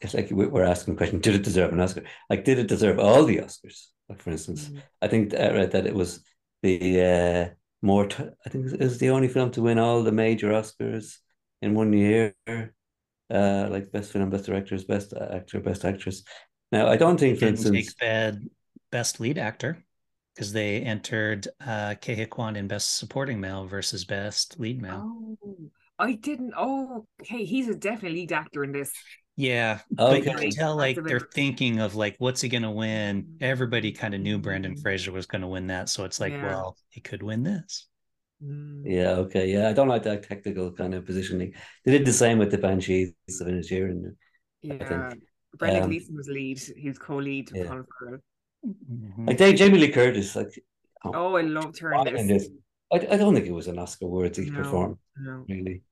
it's 0.00 0.14
like 0.14 0.28
we're 0.30 0.64
asking 0.64 0.94
the 0.94 0.98
question: 0.98 1.20
Did 1.20 1.34
it 1.34 1.42
deserve 1.42 1.72
an 1.72 1.80
Oscar? 1.80 2.04
Like, 2.28 2.44
did 2.44 2.58
it 2.58 2.68
deserve 2.68 2.98
all 2.98 3.24
the 3.24 3.38
Oscars? 3.38 3.86
Like, 4.08 4.22
for 4.22 4.30
instance, 4.30 4.68
mm-hmm. 4.68 4.78
I 5.02 5.08
think 5.08 5.34
I 5.34 5.50
read 5.50 5.72
that 5.72 5.86
it 5.86 5.94
was 5.94 6.24
the 6.62 7.02
uh, 7.02 7.54
more. 7.82 8.06
T- 8.06 8.24
I 8.44 8.48
think 8.48 8.72
it 8.72 8.80
was 8.80 8.98
the 8.98 9.10
only 9.10 9.28
film 9.28 9.50
to 9.52 9.62
win 9.62 9.78
all 9.78 10.02
the 10.02 10.12
major 10.12 10.50
Oscars 10.50 11.16
in 11.62 11.74
one 11.74 11.92
year 11.92 12.34
uh, 13.30 13.68
like 13.70 13.90
best 13.92 14.12
film, 14.12 14.30
best 14.30 14.46
directors, 14.46 14.84
best 14.84 15.12
actor, 15.12 15.60
best 15.60 15.84
actress. 15.84 16.22
Now, 16.72 16.88
I 16.88 16.96
don't 16.96 17.18
think, 17.18 17.38
for 17.38 17.46
instance, 17.46 17.94
bad 17.94 18.48
best 18.90 19.20
lead 19.20 19.38
actor 19.38 19.84
because 20.34 20.52
they 20.52 20.80
entered 20.80 21.48
uh, 21.64 21.94
Ke 21.94 22.14
Huy 22.14 22.26
Quan 22.26 22.56
in 22.56 22.68
best 22.68 22.96
supporting 22.96 23.40
male 23.40 23.66
versus 23.66 24.04
best 24.04 24.58
lead 24.60 24.80
male. 24.80 25.36
Oh, 25.42 25.70
I 25.98 26.12
didn't. 26.12 26.54
Oh, 26.56 27.06
okay, 27.22 27.44
he's 27.44 27.68
a 27.68 27.74
definitely 27.74 28.20
lead 28.20 28.32
actor 28.32 28.64
in 28.64 28.72
this. 28.72 28.92
Yeah, 29.36 29.80
okay. 29.98 30.22
but 30.22 30.24
you 30.24 30.38
can 30.38 30.50
tell 30.50 30.76
like 30.76 30.98
they're 31.04 31.20
thinking 31.20 31.78
of 31.80 31.94
like 31.94 32.16
what's 32.18 32.40
he 32.40 32.48
gonna 32.48 32.72
win. 32.72 33.36
Everybody 33.40 33.92
kind 33.92 34.14
of 34.14 34.20
knew 34.20 34.38
Brendan 34.38 34.72
mm-hmm. 34.72 34.80
Fraser 34.80 35.12
was 35.12 35.26
gonna 35.26 35.48
win 35.48 35.66
that, 35.66 35.90
so 35.90 36.04
it's 36.04 36.20
like, 36.20 36.32
yeah. 36.32 36.46
well, 36.46 36.76
he 36.88 37.00
could 37.02 37.22
win 37.22 37.42
this. 37.42 37.86
Mm. 38.42 38.82
Yeah, 38.84 39.10
okay. 39.10 39.52
Yeah, 39.52 39.68
I 39.68 39.74
don't 39.74 39.88
like 39.88 40.02
that 40.04 40.22
technical 40.22 40.72
kind 40.72 40.94
of 40.94 41.04
positioning. 41.04 41.52
They 41.84 41.92
did 41.92 42.06
the 42.06 42.12
same 42.12 42.38
with 42.38 42.50
the 42.50 42.58
Banshees 42.58 43.12
of 43.40 43.46
Inisherin. 43.46 44.14
Yeah. 44.62 45.12
Brendan 45.58 45.82
um, 45.82 45.88
Gleeson 45.88 46.16
was 46.16 46.28
lead. 46.28 46.58
He 46.58 46.88
was 46.88 46.98
co-lead 46.98 47.50
yeah. 47.54 47.82
Mm-hmm. 48.66 49.26
Like 49.26 49.38
they, 49.38 49.52
Jamie 49.52 49.78
Lee 49.78 49.92
Curtis, 49.92 50.34
like 50.34 50.62
oh, 51.04 51.12
oh 51.14 51.36
I 51.36 51.42
loved 51.42 51.78
her 51.80 51.92
in 52.06 52.26
this. 52.26 52.48
I, 52.92 52.96
I 52.96 53.16
don't 53.16 53.34
think 53.34 53.46
it 53.46 53.52
was 53.52 53.68
an 53.68 53.78
Oscar 53.78 54.06
worthy 54.06 54.50
No, 54.50 54.58
performance, 54.58 55.00
no. 55.18 55.44
really. 55.48 55.82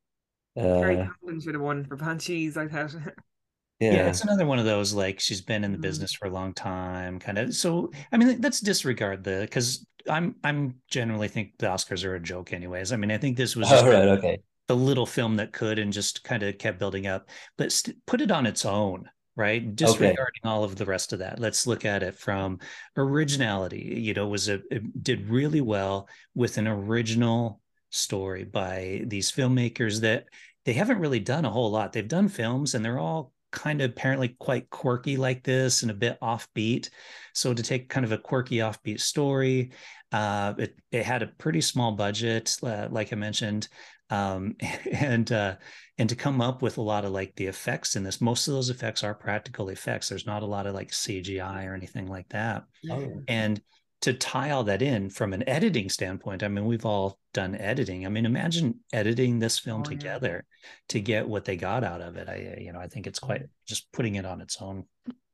Kerry 0.57 1.01
Uh, 1.01 1.07
Condon 1.21 1.41
should 1.41 1.55
have 1.55 1.63
won 1.63 1.85
for 1.85 1.97
Banshees, 1.97 2.57
I 2.57 2.69
thought. 2.69 2.95
Yeah. 3.81 3.93
yeah. 3.93 4.09
it's 4.09 4.23
another 4.23 4.47
one 4.47 4.59
of 4.59 4.65
those 4.65 4.93
like 4.95 5.19
she's 5.21 5.41
been 5.41 5.65
in 5.65 5.73
the 5.73 5.79
Mhm. 5.79 5.83
business 5.83 6.13
for 6.15 6.27
a 6.29 6.31
long 6.31 6.55
time, 6.55 7.19
kind 7.19 7.39
of. 7.39 7.55
So 7.55 7.91
I 8.13 8.17
mean, 8.17 8.41
let's 8.41 8.61
disregard 8.61 9.25
the 9.25 9.41
because 9.41 9.87
I'm 10.09 10.37
I'm 10.45 10.77
generally 10.89 11.29
think 11.29 11.53
the 11.59 11.67
Oscars 11.67 12.05
are 12.05 12.15
a 12.15 12.21
joke, 12.21 12.53
anyways. 12.53 12.93
I 12.93 12.97
mean, 12.97 13.11
I 13.11 13.19
think 13.19 13.37
this 13.37 13.57
was 13.57 13.69
just 13.69 13.85
All 13.85 13.91
right, 13.91 14.09
okay. 14.09 14.39
the 14.69 14.77
little 14.77 15.07
film 15.07 15.37
that 15.37 15.53
could 15.53 15.79
and 15.79 15.93
just 15.93 16.23
kind 16.25 16.43
of 16.43 16.57
kept 16.59 16.79
building 16.79 17.07
up, 17.07 17.29
but 17.59 17.73
st- 17.73 17.97
put 18.07 18.21
it 18.21 18.31
on 18.31 18.47
its 18.47 18.65
own, 18.65 19.09
right? 19.35 19.75
Disregarding 19.75 20.43
all 20.45 20.63
of 20.65 20.77
the 20.77 20.87
rest 20.87 21.13
of 21.13 21.19
that. 21.19 21.39
Let's 21.41 21.67
look 21.67 21.85
at 21.85 22.03
it 22.03 22.15
from 22.15 22.61
originality. 22.97 23.99
You 24.01 24.15
know, 24.15 24.29
was 24.29 24.49
a 24.49 24.61
it 24.71 25.03
did 25.03 25.29
really 25.29 25.61
well 25.61 26.09
with 26.35 26.59
an 26.59 26.69
original 26.69 27.61
story 27.91 28.45
by 28.45 29.03
these 29.07 29.31
filmmakers 29.33 30.01
that 30.01 30.27
they 30.65 30.73
haven't 30.73 30.99
really 30.99 31.21
done 31.21 31.45
a 31.45 31.51
whole 31.51 31.71
lot. 31.71 31.93
They've 31.93 32.07
done 32.09 32.29
films 32.29 32.75
and 32.75 32.85
they're 32.85 32.99
all 32.99 33.33
kind 33.55 33.81
of 33.81 33.91
apparently 33.91 34.37
quite 34.39 34.69
quirky 34.69 35.17
like 35.17 35.43
this 35.45 35.83
and 35.83 35.91
a 35.91 35.95
bit 35.95 36.19
offbeat. 36.21 36.91
So 37.33 37.55
to 37.55 37.63
take 37.63 37.89
kind 37.89 38.05
of 38.05 38.13
a 38.13 38.19
quirky 38.19 38.57
offbeat 38.57 39.01
story, 39.01 39.73
uh, 40.13 40.55
it 40.59 40.77
it 40.91 41.05
had 41.05 41.23
a 41.23 41.29
pretty 41.29 41.61
small 41.61 41.93
budget, 41.93 42.57
uh, 42.63 42.89
like 42.91 43.13
I 43.13 43.17
mentioned, 43.17 43.69
um, 44.11 44.57
and 44.93 45.31
uh, 45.31 45.57
and 45.99 46.09
to 46.09 46.17
come 46.17 46.41
up 46.41 46.61
with 46.63 46.79
a 46.79 46.83
lot 46.83 47.05
of 47.05 47.13
like 47.13 47.35
the 47.37 47.47
effects 47.47 47.97
in 47.97 48.03
this. 48.03 48.21
Most 48.21 48.49
of 48.49 48.55
those 48.55 48.71
effects 48.71 49.05
are 49.05 49.15
practical 49.15 49.69
effects. 49.69 50.09
There's 50.09 50.27
not 50.27 50.43
a 50.43 50.47
lot 50.47 50.67
of 50.67 50.75
like 50.75 50.91
CGI 50.91 51.67
or 51.67 51.75
anything 51.75 52.07
like 52.07 52.29
that. 52.31 52.65
Oh, 52.91 53.23
And 53.29 53.61
to 54.03 54.13
tie 54.13 54.51
all 54.51 54.65
that 54.65 54.83
in 54.83 55.09
from 55.11 55.33
an 55.33 55.49
editing 55.49 55.89
standpoint, 55.89 56.43
I 56.43 56.49
mean, 56.49 56.67
we've 56.67 56.85
all 56.85 57.19
done 57.33 57.55
editing. 57.57 58.05
I 58.05 58.09
mean, 58.11 58.27
imagine 58.27 58.81
editing 58.93 59.39
this 59.39 59.59
film 59.59 59.83
Oh, 59.87 59.91
yeah. 59.91 59.97
together 59.99 60.45
to 60.91 61.01
get 61.01 61.27
what 61.29 61.45
they 61.45 61.57
got 61.57 61.85
out 61.85 62.01
of 62.03 62.17
it. 62.17 62.29
I, 62.29 62.59
you 62.61 62.73
know, 62.73 62.81
I 62.81 62.89
think 62.89 63.07
it's 63.07 63.19
quite 63.19 63.43
Mm. 63.45 63.49
just 63.67 63.91
putting 63.93 64.17
it 64.17 64.27
on 64.27 64.41
its 64.41 64.61
own. 64.61 64.85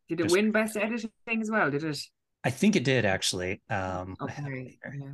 Did 0.09 0.21
it 0.21 0.23
Just- 0.25 0.33
win 0.33 0.53
Best 0.53 0.77
Editing 0.77 1.11
as 1.41 1.51
well? 1.51 1.71
Did 1.71 1.83
it? 1.85 1.99
I 2.45 2.51
think 2.51 2.77
it 2.77 2.85
did 2.85 3.05
actually. 3.05 3.61
Um, 3.69 4.17
I 4.21 4.31
have 4.31 4.47
Okay. 4.47 4.79
Yeah. 4.99 5.13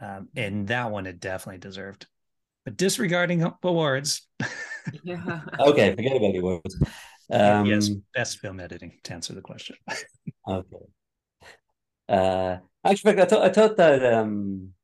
Um, 0.00 0.28
and 0.34 0.66
that 0.68 0.90
one 0.90 1.06
it 1.06 1.20
definitely 1.20 1.58
deserved. 1.60 2.06
But 2.64 2.76
disregarding 2.76 3.42
awards, 3.62 4.28
Yeah. 5.02 5.40
okay, 5.60 5.94
forget 5.94 6.16
about 6.16 6.32
the 6.32 6.38
awards. 6.38 6.76
Um, 7.30 7.66
yes, 7.66 7.90
best 8.14 8.38
film 8.38 8.60
editing 8.60 8.98
to 9.04 9.12
answer 9.14 9.34
the 9.34 9.40
question. 9.40 9.76
Okay. 10.48 10.76
Uh, 12.10 12.58
actually, 12.84 13.20
I 13.20 13.26
thought 13.26 13.42
I 13.42 13.50
thought 13.50 13.76
that 13.78 14.04
um, 14.14 14.74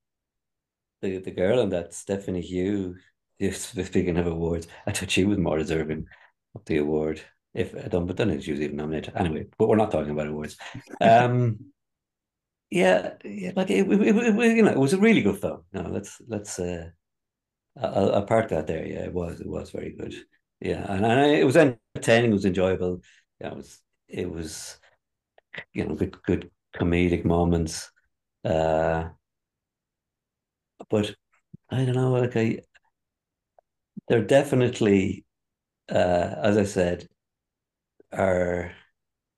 the 1.00 1.18
the 1.18 1.30
girl 1.30 1.60
on 1.60 1.70
that 1.70 1.94
Stephanie 1.94 2.42
Hsu. 2.42 2.94
Speaking 3.50 4.16
of 4.16 4.26
awards, 4.26 4.66
I 4.86 4.92
thought 4.92 5.10
she 5.10 5.24
was 5.24 5.36
more 5.38 5.58
deserving 5.58 6.06
of 6.54 6.64
the 6.64 6.78
award. 6.78 7.20
If 7.52 7.74
I 7.74 7.88
don't, 7.88 8.06
but 8.06 8.16
then 8.16 8.40
she 8.40 8.50
was 8.52 8.60
even 8.60 8.76
nominated 8.76 9.14
anyway. 9.16 9.46
But 9.58 9.68
we're 9.68 9.76
not 9.76 9.90
talking 9.90 10.10
about 10.12 10.26
awards. 10.28 10.56
Um, 11.00 11.58
yeah, 12.70 13.14
yeah, 13.24 13.52
like 13.56 13.70
it, 13.70 13.86
it, 13.90 14.00
it, 14.02 14.16
it- 14.16 14.56
you 14.56 14.62
know, 14.62 14.70
it 14.72 14.78
was 14.78 14.92
a 14.92 14.98
really 14.98 15.22
good 15.22 15.40
film. 15.40 15.64
No, 15.72 15.82
let's 15.82 16.20
let's 16.28 16.58
uh, 16.58 16.90
I'll, 17.80 18.14
I'll 18.16 18.26
park 18.26 18.50
that 18.50 18.66
there. 18.66 18.86
Yeah, 18.86 19.04
it 19.04 19.14
was 19.14 19.40
it 19.40 19.48
was 19.48 19.70
very 19.70 19.92
good. 19.98 20.14
Yeah, 20.60 20.84
and, 20.92 21.04
and 21.06 21.32
it 21.32 21.44
was 21.44 21.56
entertaining. 21.56 22.30
It 22.30 22.34
was 22.34 22.46
enjoyable. 22.46 23.02
Yeah, 23.40 23.48
it 23.52 23.56
was 23.56 23.80
it 24.08 24.30
was 24.30 24.78
you 25.72 25.86
know 25.86 25.94
good 25.94 26.22
good 26.24 26.50
comedic 26.76 27.24
moments. 27.24 27.90
Uh, 28.44 29.10
but 30.90 31.14
I 31.70 31.84
don't 31.84 31.94
know. 31.96 32.12
Like 32.12 32.36
I, 32.36 32.60
they're 34.08 34.24
definitely, 34.24 35.24
uh, 35.90 36.34
as 36.42 36.56
I 36.58 36.64
said, 36.64 37.08
are 38.12 38.72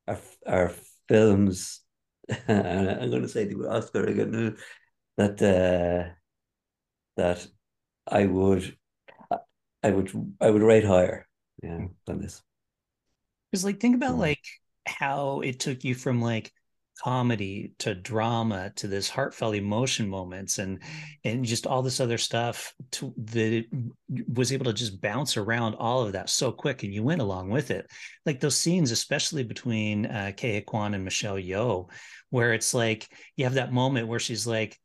are 0.09 0.21
are 0.47 0.73
films. 1.09 1.83
I'm 2.49 3.11
going 3.11 3.23
to 3.23 3.29
say 3.29 3.47
the 3.47 3.69
Oscar 3.71 4.05
again. 4.07 4.57
That 5.19 5.43
uh, 5.43 6.15
that 7.17 7.47
I 8.07 8.27
would, 8.27 8.77
I 9.83 9.91
would, 9.91 10.11
I 10.41 10.51
would 10.51 10.63
rate 10.63 10.85
higher. 10.85 11.27
Yeah, 11.63 11.87
than 12.07 12.21
this. 12.21 12.43
Because 13.51 13.65
like 13.65 13.81
think 13.81 13.95
about 13.97 14.17
Mm. 14.17 14.19
like 14.19 14.45
how 14.87 15.41
it 15.41 15.61
took 15.61 15.85
you 15.85 15.95
from 15.95 16.21
like 16.21 16.53
comedy 17.03 17.73
to 17.79 17.95
drama 17.95 18.71
to 18.77 18.87
this 18.87 19.09
heartfelt 19.09 19.55
emotion 19.55 20.09
moments 20.09 20.59
and 20.59 20.83
and 21.25 21.45
just 21.45 21.67
all 21.67 21.83
this 21.83 22.01
other 22.01 22.19
stuff 22.19 22.75
to 22.91 23.13
that 23.17 23.53
it 23.53 23.67
was 24.29 24.53
able 24.53 24.65
to 24.65 24.73
just 24.73 25.01
bounce 25.01 25.37
around 25.37 25.75
all 25.75 26.03
of 26.03 26.13
that 26.13 26.29
so 26.29 26.51
quick 26.51 26.83
and 26.83 26.93
you 26.93 27.03
went 27.03 27.21
along 27.21 27.51
with 27.51 27.71
it. 27.71 27.87
Like 28.27 28.41
those 28.41 28.59
scenes 28.59 28.91
especially 28.91 29.45
between 29.45 30.07
uh 30.07 30.33
Ke 30.37 30.65
Quan 30.67 30.95
and 30.95 31.05
Michelle 31.05 31.37
Yeoh 31.37 31.89
where 32.31 32.53
it's 32.53 32.75
like 32.75 33.09
you 33.37 33.45
have 33.45 33.55
that 33.55 33.73
moment 33.73 34.09
where 34.09 34.21
she's 34.21 34.47
like 34.47 34.79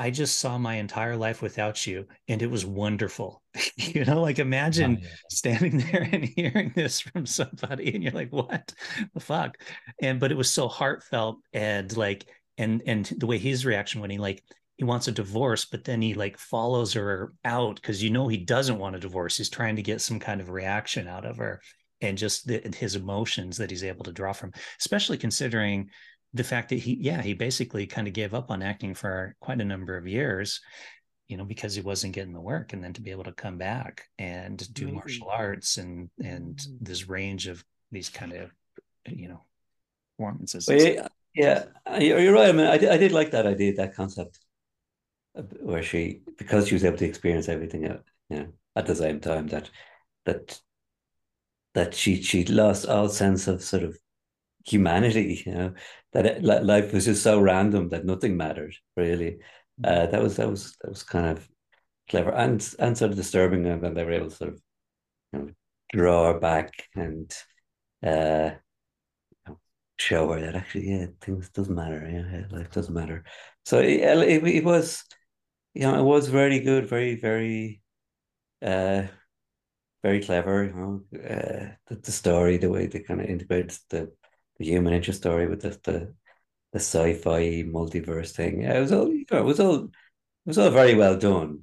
I 0.00 0.10
just 0.10 0.38
saw 0.38 0.56
my 0.56 0.76
entire 0.76 1.14
life 1.16 1.42
without 1.42 1.86
you 1.86 2.06
and 2.26 2.40
it 2.42 2.50
was 2.50 2.64
wonderful. 2.64 3.42
You 3.76 4.04
know 4.04 4.20
like 4.22 4.38
imagine 4.38 4.98
Oh, 5.00 5.02
yeah. 5.02 5.08
standing 5.30 5.78
there 5.92 6.08
and 6.12 6.24
hearing 6.24 6.72
this 6.74 7.00
from 7.00 7.26
somebody 7.26 7.94
and 7.94 8.02
you're 8.02 8.12
like 8.12 8.30
what 8.32 8.72
the 9.14 9.20
fuck? 9.20 9.56
And 10.00 10.18
but 10.20 10.32
it 10.32 10.36
was 10.36 10.50
so 10.50 10.68
heartfelt 10.68 11.38
and 11.52 11.94
like 11.96 12.26
and 12.58 12.82
and 12.86 13.06
the 13.18 13.26
way 13.26 13.38
his 13.38 13.66
reaction 13.66 14.00
when 14.00 14.10
he 14.10 14.18
like 14.18 14.42
he 14.76 14.84
wants 14.84 15.08
a 15.08 15.12
divorce 15.12 15.66
but 15.66 15.84
then 15.84 16.00
he 16.00 16.14
like 16.14 16.38
follows 16.38 16.94
her 16.94 17.34
out 17.44 17.76
because 17.76 18.02
you 18.02 18.10
know 18.10 18.28
he 18.28 18.38
doesn't 18.38 18.78
want 18.78 18.96
a 18.96 19.00
divorce. 19.00 19.36
He's 19.36 19.50
trying 19.50 19.76
to 19.76 19.82
get 19.82 20.00
some 20.00 20.18
kind 20.20 20.40
of 20.40 20.48
reaction 20.50 21.06
out 21.08 21.26
of 21.26 21.36
her 21.38 21.60
and 22.00 22.16
just 22.16 22.46
the, 22.46 22.60
his 22.78 22.96
emotions 22.96 23.58
that 23.58 23.70
he's 23.70 23.84
able 23.84 24.04
to 24.04 24.12
draw 24.12 24.32
from 24.32 24.52
especially 24.78 25.18
considering 25.18 25.90
the 26.34 26.44
fact 26.44 26.68
that 26.68 26.78
he 26.78 26.96
yeah 27.00 27.22
he 27.22 27.34
basically 27.34 27.86
kind 27.86 28.06
of 28.06 28.14
gave 28.14 28.34
up 28.34 28.50
on 28.50 28.62
acting 28.62 28.94
for 28.94 29.34
quite 29.40 29.60
a 29.60 29.64
number 29.64 29.96
of 29.96 30.06
years 30.06 30.60
you 31.28 31.36
know 31.36 31.44
because 31.44 31.74
he 31.74 31.80
wasn't 31.80 32.12
getting 32.12 32.32
the 32.32 32.40
work 32.40 32.72
and 32.72 32.82
then 32.82 32.92
to 32.92 33.00
be 33.00 33.10
able 33.10 33.24
to 33.24 33.32
come 33.32 33.58
back 33.58 34.04
and 34.18 34.72
do 34.74 34.84
Amazing. 34.84 34.94
martial 34.96 35.28
arts 35.30 35.76
and 35.78 36.10
and 36.22 36.58
Mhm. 36.58 36.78
this 36.80 37.08
range 37.08 37.46
of 37.46 37.64
these 37.90 38.08
kind 38.08 38.32
of 38.32 38.50
you 39.06 39.28
know 39.28 39.40
performances 40.16 40.68
Well, 40.68 40.78
yeah, 40.78 41.08
yeah, 41.34 41.98
you're 41.98 42.20
you're 42.20 42.34
right. 42.34 42.48
I 42.48 42.52
mean, 42.52 42.66
I 42.66 42.78
did, 42.78 42.90
I 42.90 42.96
did 42.96 43.12
like 43.12 43.30
that 43.30 43.46
idea, 43.46 43.74
that 43.74 43.94
concept, 43.94 44.38
uh, 45.36 45.42
where 45.62 45.82
she, 45.82 46.22
because 46.38 46.68
she 46.68 46.74
was 46.74 46.84
able 46.84 46.98
to 46.98 47.06
experience 47.06 47.48
everything, 47.48 47.84
at, 47.84 48.02
you 48.28 48.38
know, 48.40 48.52
at 48.76 48.86
the 48.86 48.94
same 48.94 49.20
time 49.20 49.46
that 49.48 49.70
that 50.26 50.60
that 51.74 51.94
she 51.94 52.22
she 52.22 52.44
lost 52.44 52.86
all 52.86 53.08
sense 53.08 53.46
of 53.46 53.62
sort 53.62 53.82
of 53.82 53.96
humanity. 54.66 55.42
You 55.46 55.54
know, 55.54 55.74
that 56.12 56.26
it, 56.26 56.44
life 56.44 56.92
was 56.92 57.04
just 57.06 57.22
so 57.22 57.40
random 57.40 57.88
that 57.90 58.04
nothing 58.04 58.36
mattered 58.36 58.74
really. 58.96 59.38
Uh, 59.82 60.06
that 60.06 60.22
was 60.22 60.36
that 60.36 60.48
was 60.50 60.76
that 60.82 60.90
was 60.90 61.02
kind 61.02 61.26
of 61.38 61.48
clever 62.08 62.32
and 62.32 62.66
and 62.78 62.96
sort 62.98 63.12
of 63.12 63.16
disturbing, 63.16 63.66
and 63.66 63.82
then 63.82 63.94
they 63.94 64.04
were 64.04 64.12
able 64.12 64.30
to 64.30 64.36
sort 64.36 64.50
of 64.54 64.60
you 65.32 65.38
know, 65.38 65.50
draw 65.92 66.32
her 66.32 66.40
back 66.40 66.72
and 66.94 67.32
uh 68.04 68.50
show 70.00 70.32
her 70.32 70.40
that 70.40 70.56
actually, 70.56 70.90
yeah, 70.90 71.06
things 71.20 71.50
doesn't 71.50 71.74
matter. 71.74 72.08
Yeah, 72.10 72.56
life 72.56 72.70
doesn't 72.70 72.94
matter. 72.94 73.24
So 73.64 73.80
yeah, 73.80 74.18
it, 74.20 74.42
it 74.46 74.64
was, 74.64 75.04
you 75.74 75.82
know, 75.82 75.98
it 75.98 76.02
was 76.02 76.28
very 76.28 76.60
good, 76.60 76.88
very, 76.88 77.16
very, 77.16 77.82
uh, 78.62 79.04
very 80.02 80.22
clever. 80.24 80.64
You 80.64 80.74
know, 80.74 81.18
uh, 81.18 81.74
the, 81.88 81.96
the 82.02 82.12
story, 82.12 82.56
the 82.56 82.70
way 82.70 82.86
they 82.86 83.00
kind 83.00 83.20
of 83.20 83.26
integrated 83.26 83.76
the 83.90 84.12
human 84.64 84.92
interest 84.94 85.20
story 85.20 85.46
with 85.48 85.62
the 85.62 85.70
the, 85.84 86.14
the 86.72 86.78
sci-fi 86.80 87.64
multiverse 87.64 88.32
thing. 88.32 88.62
Yeah, 88.62 88.78
it 88.78 88.80
was 88.80 88.92
all, 88.92 89.08
you 89.08 89.24
know, 89.30 89.38
it 89.38 89.44
was 89.44 89.60
all, 89.60 89.84
it 89.84 89.90
was 90.46 90.58
all 90.58 90.70
very 90.70 90.94
well 90.94 91.16
done, 91.18 91.60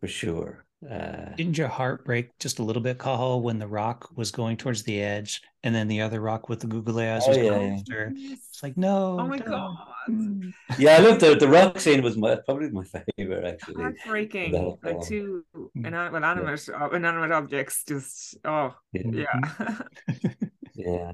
for 0.00 0.08
sure. 0.08 0.64
Uh, 0.88 1.34
Didn't 1.36 1.56
your 1.56 1.68
heart 1.68 2.04
break 2.04 2.36
just 2.38 2.58
a 2.58 2.62
little 2.62 2.82
bit, 2.82 2.98
Cathal, 2.98 3.40
when 3.40 3.58
the 3.58 3.66
rock 3.66 4.10
was 4.16 4.30
going 4.30 4.58
towards 4.58 4.82
the 4.82 5.00
edge 5.00 5.40
and 5.62 5.74
then 5.74 5.88
the 5.88 6.02
other 6.02 6.20
rock 6.20 6.50
with 6.50 6.60
the 6.60 6.66
googly 6.66 7.08
eyes 7.08 7.22
Oh, 7.24 7.28
was 7.30 7.38
yeah, 7.38 7.48
going 7.48 7.72
yeah. 7.72 7.78
after? 7.78 8.12
It's 8.14 8.62
like, 8.62 8.76
no. 8.76 9.18
Oh 9.18 9.26
my 9.26 9.38
don't. 9.38 9.48
god. 9.48 9.78
Mm. 10.10 10.52
yeah, 10.78 10.96
I 10.96 10.98
loved 10.98 11.22
the 11.22 11.34
the 11.36 11.48
rock 11.48 11.80
scene 11.80 12.02
was 12.02 12.18
my 12.18 12.36
probably 12.44 12.68
my 12.70 12.84
favorite 12.84 13.46
actually. 13.46 13.82
Heartbreaking. 13.82 14.50
whole 14.54 14.78
Like 14.82 15.00
film. 15.02 15.02
two 15.08 15.44
inan- 15.74 16.12
well, 16.12 16.22
animate 16.22 16.68
uh, 16.68 16.90
inanimate 16.90 17.32
objects 17.32 17.84
just 17.88 18.36
oh 18.44 18.74
Yeah. 18.92 19.24
yeah. 19.24 19.78
Yeah, 20.74 21.12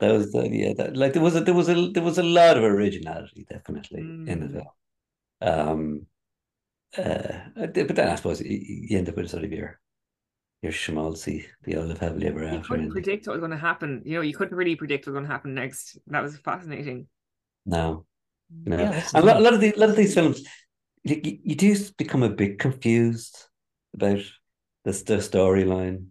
that 0.00 0.12
was 0.12 0.32
the 0.32 0.48
yeah 0.50 0.72
that 0.74 0.96
like 0.96 1.12
there 1.12 1.22
was 1.22 1.36
a 1.36 1.40
there 1.40 1.54
was 1.54 1.68
a 1.68 1.90
there 1.92 2.02
was 2.02 2.18
a 2.18 2.22
lot 2.22 2.56
of 2.56 2.64
originality 2.64 3.46
definitely 3.48 4.16
in 4.26 4.40
the 4.40 4.48
Mm. 4.48 4.50
film. 4.50 4.66
Um, 5.42 6.06
uh, 6.96 7.50
but 7.56 7.74
then 7.96 8.08
I 8.08 8.16
suppose 8.16 8.40
you, 8.40 8.58
you 8.90 8.98
end 8.98 9.08
up 9.08 9.16
with 9.16 9.30
sort 9.30 9.44
of 9.44 9.52
your 9.52 9.80
your 10.62 10.72
schmaltzy, 10.72 11.46
the 11.64 11.76
olive 11.76 11.98
heavily 11.98 12.28
ever 12.28 12.44
you 12.46 12.60
couldn't 12.60 12.84
ending. 12.84 12.90
predict 12.90 13.26
what 13.26 13.34
was 13.34 13.40
going 13.40 13.50
to 13.50 13.56
happen. 13.56 14.02
You 14.04 14.14
know, 14.16 14.20
you 14.20 14.34
couldn't 14.34 14.56
really 14.56 14.76
predict 14.76 15.06
what 15.06 15.12
was 15.12 15.16
going 15.18 15.26
to 15.26 15.32
happen 15.32 15.54
next. 15.54 15.98
That 16.06 16.22
was 16.22 16.36
fascinating. 16.38 17.08
No, 17.66 18.06
no, 18.66 18.76
Yeah, 18.78 18.92
and 19.14 19.24
a 19.24 19.26
lot, 19.26 19.36
a 19.38 19.40
lot 19.40 19.54
of 19.54 19.60
the 19.60 19.72
a 19.74 19.78
lot 19.78 19.90
of 19.90 19.96
these 19.96 20.14
films, 20.14 20.42
you, 21.04 21.20
you 21.44 21.54
do 21.56 21.76
become 21.98 22.22
a 22.22 22.30
bit 22.30 22.58
confused 22.58 23.38
about 23.94 24.20
this 24.84 25.02
the 25.04 25.16
storyline 25.18 26.08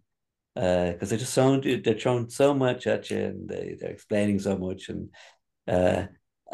because 0.55 1.03
uh, 1.03 1.05
they're 1.07 1.17
just 1.17 1.33
so 1.33 1.59
they're 1.59 1.97
throwing 1.97 2.29
so 2.29 2.53
much 2.53 2.85
at 2.85 3.09
you 3.09 3.17
and 3.17 3.49
they, 3.49 3.75
they're 3.79 3.91
explaining 3.91 4.39
so 4.39 4.57
much 4.57 4.89
and 4.89 5.09
uh 5.67 6.05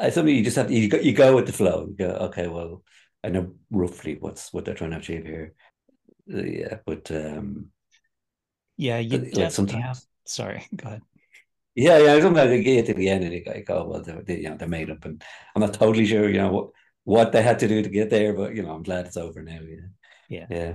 something 0.10 0.34
you 0.34 0.44
just 0.44 0.56
have 0.56 0.68
to 0.68 0.74
you 0.74 0.88
go, 0.88 0.98
you 0.98 1.14
go 1.14 1.36
with 1.36 1.46
the 1.46 1.54
flow. 1.54 1.88
You 1.90 1.96
go 2.08 2.12
okay 2.28 2.48
well 2.48 2.84
I 3.24 3.30
know 3.30 3.54
roughly 3.70 4.18
what's 4.20 4.54
what 4.54 4.64
they're 4.64 4.76
trying 4.76 4.92
to 4.92 4.98
achieve 4.98 5.26
here. 5.26 5.54
Uh, 6.34 6.44
yeah 6.44 6.78
but 6.86 7.12
um 7.12 7.68
yeah 8.78 9.00
you 9.00 9.20
but, 9.20 9.34
like 9.34 9.52
sometimes, 9.52 9.84
have 9.84 10.02
sorry 10.26 10.66
go 10.74 10.88
ahead. 10.88 11.02
Yeah 11.76 11.98
yeah 11.98 12.14
I 12.14 12.22
sometimes 12.22 12.52
you 12.52 12.64
get 12.64 12.86
to 12.86 12.94
the 12.94 13.10
end 13.10 13.26
and 13.26 13.34
you 13.34 13.44
go 13.44 13.76
oh 13.76 13.88
well 13.88 14.02
they're, 14.02 14.22
they, 14.22 14.38
you 14.38 14.50
know 14.50 14.56
they're 14.56 14.68
made 14.68 14.90
up 14.90 15.04
and 15.04 15.22
I'm 15.56 15.62
not 15.62 15.74
totally 15.74 16.06
sure 16.06 16.30
you 16.30 16.38
know 16.38 16.52
what 16.52 16.70
what 17.04 17.32
they 17.34 17.42
had 17.42 17.60
to 17.60 17.68
do 17.68 17.82
to 17.82 17.90
get 17.90 18.10
there 18.10 18.34
but 18.34 18.56
you 18.56 18.64
know 18.64 18.72
I'm 18.72 18.84
glad 18.84 19.08
it's 19.08 19.18
over 19.18 19.42
now 19.42 19.60
yeah 19.62 19.88
yeah. 20.30 20.46
Yeah 20.50 20.74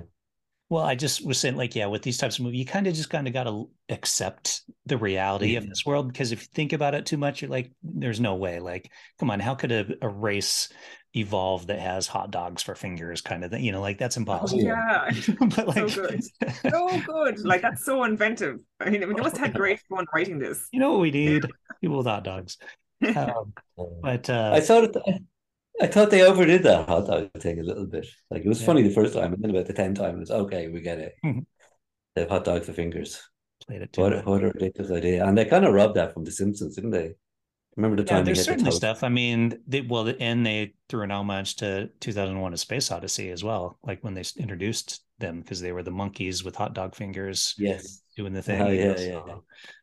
well, 0.71 0.85
I 0.85 0.95
just 0.95 1.25
was 1.25 1.39
saying, 1.39 1.57
like, 1.57 1.75
yeah, 1.75 1.87
with 1.87 2.03
these 2.03 2.17
types 2.17 2.39
of 2.39 2.45
movies, 2.45 2.59
you 2.59 2.65
kind 2.65 2.87
of 2.87 2.95
just 2.95 3.11
kind 3.11 3.27
of 3.27 3.35
got 3.35 3.45
to 3.45 3.69
accept 3.91 4.63
the 4.87 4.97
reality 4.97 5.55
mm-hmm. 5.55 5.65
of 5.65 5.69
this 5.69 5.85
world 5.85 6.09
because 6.09 6.33
if 6.33 6.41
you 6.41 6.49
think 6.55 6.73
about 6.73 6.95
it 6.95 7.05
too 7.05 7.19
much, 7.19 7.43
you're 7.43 7.51
like, 7.51 7.71
there's 7.83 8.21
no 8.21 8.37
way. 8.37 8.61
Like, 8.61 8.91
come 9.19 9.31
on, 9.31 9.41
how 9.41 9.55
could 9.55 9.73
a, 9.73 9.87
a 10.01 10.09
race 10.09 10.71
evolve 11.15 11.67
that 11.67 11.79
has 11.79 12.07
hot 12.07 12.31
dogs 12.31 12.63
for 12.63 12.75
fingers, 12.75 13.21
kind 13.21 13.45
of 13.45 13.51
thing? 13.51 13.63
You 13.63 13.73
know, 13.73 13.83
like 13.83 13.99
that's 13.99 14.17
oh, 14.17 14.21
impossible. 14.21 14.63
Oh, 14.63 14.67
yeah, 14.67 15.11
but 15.55 15.69
like, 15.69 15.91
so 15.91 16.03
good, 16.03 16.25
so 16.63 17.01
good. 17.07 17.45
Like 17.45 17.61
that's 17.61 17.85
so 17.85 18.05
inventive. 18.05 18.61
I 18.81 18.89
mean, 18.89 19.07
we 19.07 19.15
must 19.15 19.37
have 19.37 19.49
had 19.49 19.55
great 19.59 19.81
fun 19.91 20.07
writing 20.15 20.39
this. 20.39 20.67
You 20.73 20.81
know 20.81 20.93
what 20.93 21.01
we 21.01 21.11
need? 21.11 21.45
People 21.83 21.99
with 21.99 22.07
hot 22.07 22.25
dogs. 22.25 22.57
Um, 23.15 23.53
but 24.03 24.31
uh, 24.31 24.53
I 24.55 24.61
thought 24.61 24.85
it. 24.85 24.97
I 25.81 25.87
thought 25.89 26.11
they 26.11 26.23
overdid 26.23 26.63
that 26.63 26.89
hot 26.89 27.07
dog 27.07 27.31
thing 27.41 27.59
a 27.59 27.65
little 27.65 27.87
bit. 27.87 28.07
Like 28.31 28.45
it 28.45 28.49
was 28.49 28.61
yeah. 28.61 28.67
funny 28.67 28.83
the 28.83 28.91
first 28.91 29.15
time, 29.15 29.33
and 29.33 29.43
then 29.43 29.51
about 29.51 29.67
the 29.67 29.73
tenth 29.73 29.99
time, 29.99 30.21
it's 30.21 30.31
okay, 30.31 30.69
we 30.69 30.81
get 30.81 30.99
it. 30.99 31.15
Mm-hmm. 31.25 31.41
They 32.15 32.23
have 32.23 32.31
hot 32.31 32.45
dog 32.45 32.65
for 32.65 32.73
fingers. 32.73 33.21
Played 33.67 33.83
it 33.83 33.93
too. 33.93 34.03
What, 34.03 34.27
what 34.27 34.45
a 34.45 34.49
ridiculous 34.49 34.93
idea! 34.93 35.27
And 35.27 35.37
they 35.37 35.45
kind 35.45 35.65
of 35.65 35.75
robbed 35.75 35.97
that 35.97 36.15
from 36.15 36.25
The 36.25 36.31
Simpsons, 36.31 36.77
didn't 36.77 36.91
they? 36.91 37.15
Remember 37.77 37.97
the 37.97 38.05
time? 38.05 38.19
Yeah, 38.19 38.25
there's 38.25 38.45
certainly 38.45 38.71
the 38.71 38.77
stuff. 38.77 39.03
I 39.03 39.09
mean, 39.09 39.59
they, 39.67 39.81
well, 39.81 40.13
and 40.21 40.47
they 40.47 40.75
threw 40.89 41.03
an 41.03 41.11
homage 41.11 41.57
to 41.57 41.89
2001: 42.01 42.53
A 42.53 42.57
Space 42.57 42.93
Odyssey 42.93 43.31
as 43.31 43.43
well, 43.43 43.79
like 43.83 44.05
when 44.05 44.15
they 44.15 44.25
introduced 44.37 45.03
them 45.19 45.41
because 45.41 45.61
they 45.61 45.73
were 45.73 45.83
the 45.83 45.91
monkeys 45.91 46.45
with 46.45 46.55
hot 46.55 46.75
dog 46.75 46.95
fingers. 46.95 47.55
Yes, 47.59 48.03
doing 48.17 48.33
the 48.33 48.43
thing. 48.43 48.63
Oh, 48.63 48.69
yeah, 48.69 48.95
so, 48.95 49.03
yeah. 49.03 49.35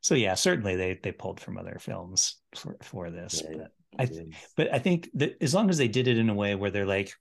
So 0.01 0.15
yeah, 0.15 0.33
certainly 0.35 0.77
they 0.77 0.99
they 1.03 1.11
pulled 1.11 1.41
from 1.41 1.57
other 1.57 1.79
films 1.79 2.37
for 2.55 2.77
for 2.81 3.09
this. 3.09 3.41
Yeah, 3.43 3.57
but 3.57 3.71
I, 3.99 4.09
but 4.55 4.73
I 4.73 4.79
think 4.79 5.09
that 5.15 5.37
as 5.41 5.53
long 5.53 5.69
as 5.69 5.77
they 5.77 5.87
did 5.87 6.07
it 6.07 6.17
in 6.17 6.29
a 6.29 6.33
way 6.33 6.55
where 6.55 6.71
they're 6.71 6.85
like, 6.85 7.13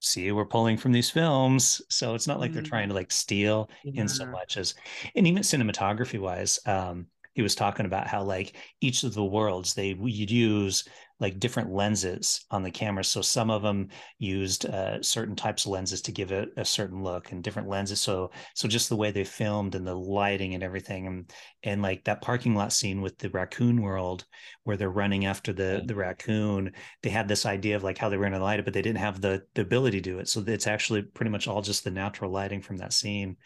see, 0.00 0.30
we're 0.32 0.44
pulling 0.44 0.76
from 0.76 0.92
these 0.92 1.10
films, 1.10 1.82
so 1.90 2.14
it's 2.14 2.26
not 2.26 2.40
like 2.40 2.52
they're 2.52 2.62
trying 2.62 2.88
to 2.88 2.94
like 2.94 3.10
steal 3.10 3.68
yeah. 3.84 4.02
in 4.02 4.08
so 4.08 4.26
much 4.26 4.56
as, 4.56 4.74
and 5.14 5.26
even 5.26 5.42
cinematography 5.42 6.20
wise, 6.20 6.58
um, 6.66 7.06
he 7.34 7.42
was 7.42 7.54
talking 7.54 7.86
about 7.86 8.08
how 8.08 8.22
like 8.22 8.56
each 8.80 9.04
of 9.04 9.14
the 9.14 9.24
worlds 9.24 9.74
they 9.74 9.94
you'd 10.00 10.30
use 10.30 10.88
like 11.20 11.40
different 11.40 11.72
lenses 11.72 12.44
on 12.50 12.62
the 12.62 12.70
camera. 12.70 13.02
So 13.02 13.22
some 13.22 13.50
of 13.50 13.62
them 13.62 13.88
used 14.18 14.66
uh, 14.66 15.02
certain 15.02 15.34
types 15.34 15.64
of 15.64 15.72
lenses 15.72 16.00
to 16.02 16.12
give 16.12 16.30
it 16.30 16.50
a 16.56 16.64
certain 16.64 17.02
look 17.02 17.32
and 17.32 17.42
different 17.42 17.68
lenses. 17.68 18.00
So 18.00 18.30
so 18.54 18.68
just 18.68 18.88
the 18.88 18.96
way 18.96 19.10
they 19.10 19.24
filmed 19.24 19.74
and 19.74 19.86
the 19.86 19.94
lighting 19.94 20.54
and 20.54 20.62
everything 20.62 21.06
and 21.06 21.32
and 21.64 21.82
like 21.82 22.04
that 22.04 22.22
parking 22.22 22.54
lot 22.54 22.72
scene 22.72 23.00
with 23.00 23.18
the 23.18 23.30
raccoon 23.30 23.82
world 23.82 24.24
where 24.62 24.76
they're 24.76 24.90
running 24.90 25.26
after 25.26 25.52
the 25.52 25.82
the 25.84 25.94
raccoon. 25.94 26.72
They 27.02 27.10
had 27.10 27.28
this 27.28 27.46
idea 27.46 27.76
of 27.76 27.82
like 27.82 27.98
how 27.98 28.08
they 28.08 28.16
were 28.16 28.24
going 28.24 28.38
to 28.38 28.44
light 28.44 28.60
it, 28.60 28.64
but 28.64 28.74
they 28.74 28.82
didn't 28.82 28.98
have 28.98 29.20
the 29.20 29.42
the 29.54 29.62
ability 29.62 30.00
to 30.00 30.10
do 30.10 30.18
it. 30.20 30.28
So 30.28 30.44
it's 30.46 30.66
actually 30.66 31.02
pretty 31.02 31.30
much 31.30 31.48
all 31.48 31.62
just 31.62 31.84
the 31.84 31.90
natural 31.90 32.30
lighting 32.30 32.62
from 32.62 32.76
that 32.78 32.92
scene 32.92 33.36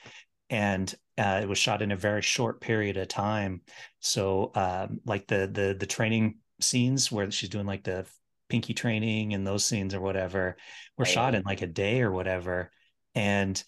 and 0.51 0.95
uh, 1.17 1.41
it 1.43 1.49
was 1.49 1.59
shot 1.59 1.81
in 1.81 1.93
a 1.93 1.97
very 1.97 2.21
short 2.21 2.61
period 2.61 2.99
of 2.99 3.09
time. 3.09 3.63
So, 4.01 4.51
um, 4.55 5.01
like 5.07 5.27
the 5.27 5.49
the 5.51 5.75
the 5.79 5.87
training 5.87 6.37
scenes 6.63 7.11
where 7.11 7.31
she's 7.31 7.49
doing 7.49 7.67
like 7.67 7.85
the 7.85 8.07
pinky 8.49 8.75
training 8.75 9.35
and 9.35 9.47
those 9.47 9.65
scenes 9.65 9.95
or 9.95 10.01
whatever 10.01 10.57
were 10.99 11.05
shot 11.05 11.35
in 11.35 11.43
like 11.43 11.63
a 11.63 11.67
day 11.67 12.03
or 12.03 12.11
whatever. 12.11 12.71
And 13.15 13.63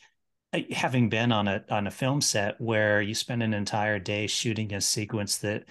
having 0.71 1.09
been 1.09 1.33
on 1.33 1.49
a 1.49 1.65
on 1.71 1.87
a 1.87 1.91
film 1.91 2.21
set 2.21 2.61
where 2.61 3.01
you 3.03 3.15
spend 3.15 3.43
an 3.43 3.55
entire 3.55 3.99
day 3.99 4.27
shooting 4.27 4.73
a 4.73 4.81
sequence 4.81 5.39
that 5.39 5.65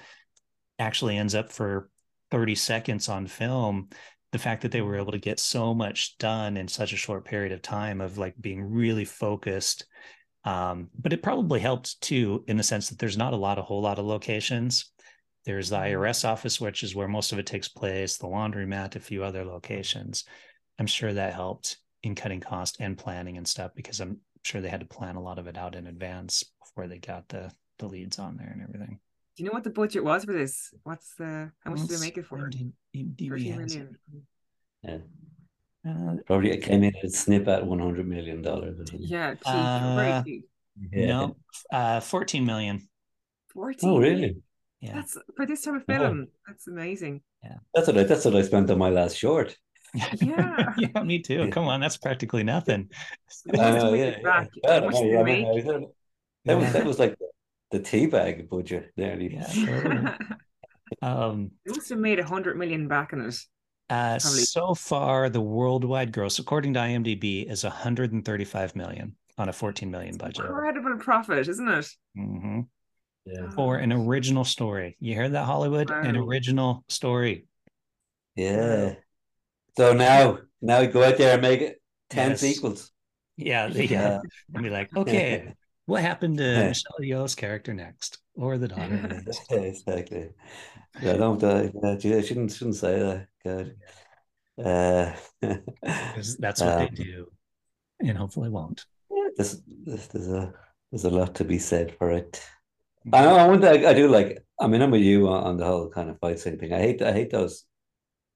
actually 0.80 1.18
ends 1.18 1.36
up 1.36 1.52
for 1.52 1.90
30 2.32 2.56
seconds 2.56 3.10
on 3.10 3.28
film 3.28 3.90
the 4.32 4.40
fact 4.40 4.64
that 4.64 4.72
they 4.72 4.82
were 4.82 4.98
able 4.98 5.12
to 5.12 5.20
get 5.20 5.40
so 5.40 5.74
much 5.74 6.18
done 6.18 6.58
in 6.58 6.68
such 6.68 6.92
a 6.92 6.98
short 6.98 7.24
period 7.24 7.52
of 7.52 7.62
time 7.62 8.02
of 8.02 8.18
like 8.18 8.34
being 8.42 8.64
really 8.64 9.06
focused 9.06 9.86
um, 10.46 10.90
but 11.00 11.14
it 11.14 11.24
probably 11.24 11.60
helped 11.60 12.02
too 12.02 12.44
in 12.48 12.58
the 12.58 12.64
sense 12.64 12.90
that 12.90 13.00
there's 13.00 13.18
not 13.18 13.34
a 13.34 13.38
lot 13.38 13.60
a 13.60 13.62
whole 13.62 13.82
lot 13.82 14.00
of 14.00 14.06
locations 14.06 14.92
there's 15.46 15.70
the 15.70 15.78
mm-hmm. 15.78 16.02
IRS 16.02 16.26
office, 16.26 16.60
which 16.60 16.84
is 16.84 16.96
where 16.96 17.08
most 17.08 17.32
of 17.32 17.40
it 17.40 17.46
takes 17.46 17.68
place, 17.68 18.18
the 18.18 18.28
laundromat, 18.28 18.96
a 18.96 19.00
few 19.00 19.24
other 19.24 19.44
locations. 19.44 20.26
I'm 20.80 20.88
sure 20.88 21.14
that 21.14 21.34
helped 21.34 21.78
in 22.02 22.16
cutting 22.16 22.40
cost 22.40 22.78
and 22.80 22.98
planning 22.98 23.38
and 23.38 23.48
stuff 23.48 23.72
because 23.76 24.00
I'm 24.00 24.20
sure 24.44 24.62
they 24.62 24.70
had 24.70 24.82
to 24.82 24.86
plan 24.86 25.16
a 25.16 25.22
lot 25.22 25.40
of 25.40 25.48
it 25.48 25.58
out 25.58 25.76
in 25.76 25.88
advance 25.88 26.44
before 26.62 26.88
they 26.88 27.00
got 27.00 27.28
the 27.30 27.52
the 27.80 27.88
leads 27.88 28.20
on 28.20 28.38
there 28.38 28.52
and 28.52 28.62
everything. 28.62 29.00
Do 29.36 29.44
you 29.44 29.50
know 29.50 29.54
what 29.54 29.64
the 29.64 29.72
budget 29.72 30.04
was 30.04 30.26
for 30.26 30.34
this? 30.34 30.74
What's 30.84 31.16
the 31.16 31.52
how 31.64 31.72
much 31.72 31.82
did 31.82 31.90
they 31.90 32.06
make 32.06 32.18
it 32.18 32.26
for? 32.26 32.38
30 32.40 32.72
million. 32.94 33.98
Yeah. 34.84 34.98
Uh, 35.88 36.16
Probably 36.26 36.52
it 36.52 36.64
came 36.64 36.84
in 36.84 36.96
at 36.96 37.04
a 37.04 37.10
snip 37.10 37.48
at 37.48 37.66
one 37.66 37.80
hundred 37.80 38.08
million 38.08 38.42
dollars. 38.42 38.78
Yeah, 38.94 39.34
cheap, 39.34 39.42
uh. 39.46 40.24
Yeah. 40.92 41.06
No, 41.08 41.36
uh, 41.72 42.00
fourteen 42.00 42.46
million. 42.46 42.88
Fourteen. 43.54 43.90
Oh, 43.90 44.00
really? 44.00 44.38
Yeah. 44.84 44.96
That's 44.96 45.18
for 45.38 45.46
this 45.46 45.62
type 45.62 45.76
of 45.76 45.86
film. 45.86 46.20
Yeah. 46.20 46.26
That's 46.46 46.68
amazing. 46.68 47.22
Yeah. 47.42 47.56
That's 47.74 47.88
what 47.88 47.98
I 47.98 48.04
that's 48.04 48.26
what 48.26 48.36
I 48.36 48.42
spent 48.42 48.70
on 48.70 48.78
my 48.78 48.90
last 48.90 49.18
short. 49.18 49.56
Yeah. 49.94 50.74
yeah, 50.78 51.04
me 51.04 51.20
too. 51.20 51.50
Come 51.52 51.70
on, 51.70 51.80
that's 51.80 51.96
practically 51.96 52.44
nothing. 52.44 52.90
Uh, 53.48 53.94
yeah, 53.94 54.18
yeah. 54.22 54.46
that, 54.66 54.84
was 56.58 56.74
that 56.74 56.86
was 56.86 57.00
like 57.00 57.16
the 57.72 57.80
tea 57.80 58.08
bag 58.08 58.50
budget 58.50 58.92
nearly. 58.98 59.34
Yeah, 59.34 59.48
totally. 59.66 60.12
um 61.02 61.52
it 61.66 61.76
must 61.78 61.90
have 61.90 62.00
made 62.00 62.20
a 62.20 62.26
hundred 62.26 62.58
million 62.58 62.90
back 62.90 63.14
in 63.14 63.22
it. 63.22 63.36
Uh, 63.90 64.18
so 64.18 64.74
far, 64.74 65.30
the 65.30 65.42
worldwide 65.42 66.12
gross, 66.12 66.40
according 66.40 66.74
to 66.74 66.80
IMDb, 66.80 67.50
is 67.50 67.64
135 67.64 68.76
million 68.76 69.16
on 69.38 69.50
a 69.50 69.54
14 69.54 69.92
million 69.92 70.18
budget. 70.18 70.46
Incredible 70.46 70.98
profit, 70.98 71.48
isn't 71.48 71.68
it? 71.68 71.86
Mm-hmm 72.18 72.62
yeah. 73.26 73.50
for 73.52 73.78
an 73.78 73.92
original 73.92 74.44
story. 74.44 74.98
You 75.00 75.16
heard 75.16 75.34
that, 75.34 75.46
Hollywood? 75.46 75.90
Wow. 75.90 76.02
An 76.02 76.16
original 76.16 76.84
story. 76.90 77.46
Yeah. 78.36 78.96
So 79.78 79.94
now, 79.94 80.40
now 80.62 80.86
go 80.86 81.04
out 81.04 81.18
there 81.18 81.34
and 81.34 81.42
make 81.42 81.62
it 81.62 81.82
10 82.10 82.32
yes. 82.32 82.40
sequels. 82.40 82.92
Yeah. 83.38 83.68
Yeah. 83.74 84.20
and 84.54 84.64
be 84.64 84.70
like, 84.70 84.96
okay, 84.96 85.54
what 85.86 86.02
happened 86.02 86.38
to 86.38 86.44
yeah. 86.44 86.68
Michelle 86.68 87.00
Yeoh's 87.02 87.36
character 87.36 87.74
next? 87.74 88.20
Or 88.36 88.58
the 88.58 88.68
daughter? 88.68 89.24
exactly. 89.52 90.30
Yeah, 91.02 91.14
don't, 91.14 91.44
uh, 91.44 91.70
yeah, 92.00 92.22
shouldn't, 92.22 92.52
shouldn't 92.52 92.76
say 92.76 93.00
that. 93.00 93.28
God. 93.44 93.76
Uh, 94.64 95.14
that's 96.40 96.62
what 96.62 96.70
um, 96.70 96.80
they 96.80 97.04
do. 97.04 97.32
And 98.00 98.18
hopefully 98.18 98.50
won't. 98.50 98.86
Yeah, 99.10 99.28
there's, 99.36 99.62
there's, 99.66 100.28
a, 100.28 100.54
there's 100.92 101.06
a 101.06 101.10
lot 101.10 101.36
to 101.36 101.44
be 101.44 101.58
said 101.58 101.96
for 101.98 102.12
it. 102.12 102.44
I. 103.12 103.26
I 103.26 103.48
want. 103.48 103.64
I, 103.64 103.90
I 103.90 103.94
do 103.94 104.08
like. 104.08 104.44
I 104.60 104.68
mean, 104.68 104.82
I'm 104.82 104.92
with 104.92 105.02
you 105.02 105.28
on, 105.28 105.44
on 105.44 105.58
the 105.58 105.66
whole 105.66 105.90
kind 105.90 106.10
of 106.10 106.20
fight 106.20 106.40
scene 106.40 106.58
thing. 106.58 106.74
I 106.74 106.80
hate. 106.80 107.02
I 107.02 107.12
hate 107.12 107.32
those 107.32 107.66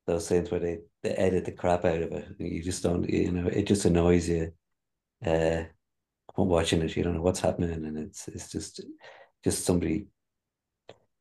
those 0.06 0.28
scenes 0.28 0.50
where 0.50 0.60
they, 0.60 0.80
they 1.04 1.12
edit 1.12 1.46
the 1.46 1.52
crap 1.52 1.86
out 1.86 2.02
of 2.02 2.12
it. 2.12 2.28
You 2.40 2.64
just 2.64 2.84
don't. 2.84 3.08
You 3.10 3.32
know, 3.32 3.48
it 3.48 3.68
just 3.68 3.86
annoys 3.86 4.28
you. 4.28 4.52
Uh, 5.26 5.64
watching 6.36 6.82
it, 6.82 6.96
you 6.96 7.04
don't 7.04 7.16
know 7.16 7.22
what's 7.22 7.40
happening, 7.40 7.72
and 7.72 7.98
it's 7.98 8.28
it's 8.28 8.52
just 8.52 8.82
just 9.44 9.66
somebody 9.66 10.08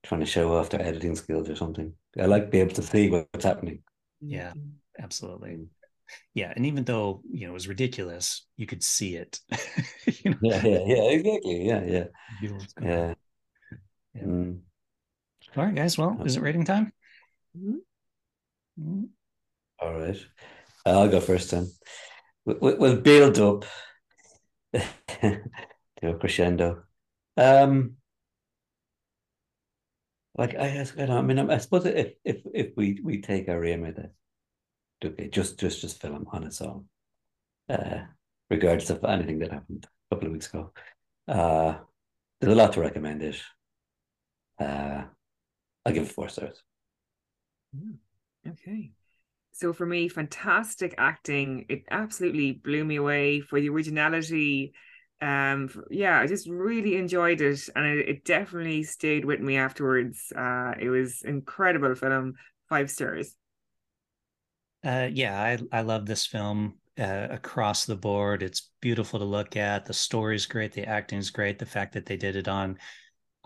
trying 0.03 0.21
to 0.21 0.27
show 0.27 0.57
off 0.57 0.71
their 0.71 0.83
editing 0.83 1.17
skills 1.17 1.49
or 1.49 1.57
something. 1.57 1.93
I 2.19 2.27
like 2.27 2.45
to 2.45 2.51
be 2.51 2.61
able 2.61 2.75
to 2.75 2.83
see 2.83 3.11
what's 3.11 3.45
happening. 3.45 3.83
Yeah, 4.21 4.53
absolutely. 4.99 5.51
Mm. 5.51 5.67
Yeah, 6.35 6.53
and 6.55 6.67
even 6.67 6.85
though 6.85 7.23
you 7.29 7.47
know 7.47 7.51
it 7.51 7.55
was 7.55 7.69
ridiculous, 7.69 8.47
you 8.57 8.67
could 8.67 8.83
see 8.83 9.17
it. 9.17 9.41
you 10.07 10.31
know? 10.31 10.39
Yeah, 10.43 10.63
yeah, 10.65 10.79
yeah, 10.87 11.03
exactly. 11.11 11.67
Yeah, 11.67 11.85
yeah, 11.85 12.05
yeah. 12.81 13.15
Yeah. 14.16 14.22
Mm. 14.22 14.61
All 15.57 15.64
right, 15.64 15.74
guys. 15.74 15.96
Well, 15.96 16.20
is 16.24 16.37
it 16.37 16.42
rating 16.42 16.64
time? 16.64 16.92
Mm-hmm. 17.57 17.76
Mm-hmm. 18.81 19.05
All 19.81 19.94
right. 19.94 20.26
I'll 20.85 21.09
go 21.09 21.20
first 21.20 21.50
then. 21.50 21.70
We'll 22.44 23.00
build 23.00 23.38
up 23.38 23.64
to 24.72 25.40
a 26.02 26.14
crescendo. 26.14 26.85
Um, 27.37 27.96
like 30.37 30.55
I, 30.55 30.81
I 30.81 31.07
don't. 31.07 31.11
I 31.11 31.22
mean, 31.22 31.50
I 31.50 31.59
suppose 31.59 31.87
if 31.87 32.12
if 32.24 32.42
if 32.55 32.76
we 32.76 33.00
we 33.02 33.20
take 33.20 33.48
our 33.48 33.64
aim 33.64 33.85
at 33.87 33.98
it, 33.98 34.12
okay, 35.05 35.29
just 35.29 35.59
just 35.59 35.81
just 35.81 36.00
film 36.00 36.26
on 36.31 36.44
its 36.44 36.61
own, 36.61 36.87
uh, 37.68 38.02
regardless 38.50 38.90
of 38.90 39.05
anything 39.05 39.38
that 39.40 39.52
happened 39.52 39.87
a 39.87 40.14
couple 40.14 40.29
of 40.29 40.33
weeks 40.35 40.48
ago. 40.48 40.72
Uh, 41.26 41.79
there's 42.40 42.52
a 42.52 42.57
lot 42.57 42.74
to 42.74 42.81
recommend 42.81 43.22
it. 43.22 43.40
Uh, 44.59 45.05
I'll 45.87 45.92
give 45.92 46.05
it 46.05 46.12
four 46.12 46.29
stars. 46.29 46.62
Okay. 48.49 48.92
So 49.53 49.73
for 49.73 49.87
me, 49.87 50.09
fantastic 50.09 50.95
acting. 50.99 51.66
It 51.69 51.85
absolutely 51.90 52.53
blew 52.53 52.85
me 52.85 52.97
away 52.97 53.40
for 53.40 53.61
the 53.61 53.71
originality. 53.71 54.75
Um, 55.21 55.71
yeah, 55.90 56.21
I 56.21 56.27
just 56.27 56.49
really 56.49 56.97
enjoyed 56.97 57.40
it, 57.40 57.69
and 57.77 57.87
it, 57.87 58.09
it 58.09 58.25
definitely 58.25 58.85
stayed 58.85 59.25
with 59.25 59.40
me 59.40 59.57
afterwards. 59.57 60.33
Uh, 60.37 60.75
it 60.81 60.90
was 60.90 61.23
incredible 61.23 61.95
film, 61.95 62.35
five 62.69 62.90
stars. 62.90 63.37
Uh, 64.85 65.09
yeah, 65.12 65.40
I 65.40 65.79
I 65.79 65.81
love 65.83 66.07
this 66.07 66.27
film 66.27 66.79
uh, 66.99 67.29
across 67.31 67.85
the 67.87 67.97
board. 67.97 68.42
It's 68.42 68.71
beautiful 68.81 69.19
to 69.19 69.25
look 69.25 69.57
at. 69.57 69.85
The 69.85 69.95
story's 69.95 70.47
great. 70.47 70.73
The 70.73 70.87
acting's 70.87 71.31
great. 71.31 71.59
The 71.59 71.66
fact 71.66 71.95
that 71.95 72.07
they 72.07 72.16
did 72.16 72.37
it 72.37 72.49
on 72.49 72.79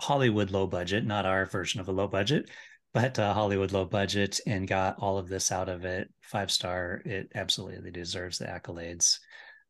Hollywood 0.01 0.51
low 0.51 0.67
budget, 0.67 1.05
not 1.05 1.27
our 1.27 1.47
version 1.47 1.81
of 1.81 1.89
a 1.89 1.93
low 1.93 2.09
budget, 2.09 2.51
but 2.93 3.19
uh, 3.19 3.33
Hollywood 3.33 3.73
low 3.73 3.85
budget 3.85 4.41
and 4.47 4.67
got 4.67 4.97
all 4.99 5.19
of 5.19 5.29
this 5.29 5.53
out 5.53 5.69
of 5.69 5.85
it. 5.85 6.11
Five 6.23 6.51
star. 6.51 7.03
It 7.05 7.31
absolutely 7.35 7.91
deserves 7.91 8.39
the 8.39 8.47
accolades 8.47 9.19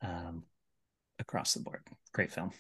um, 0.03 0.45
across 1.19 1.55
the 1.55 1.61
board. 1.61 1.83
Great 2.13 2.33
film. 2.33 2.53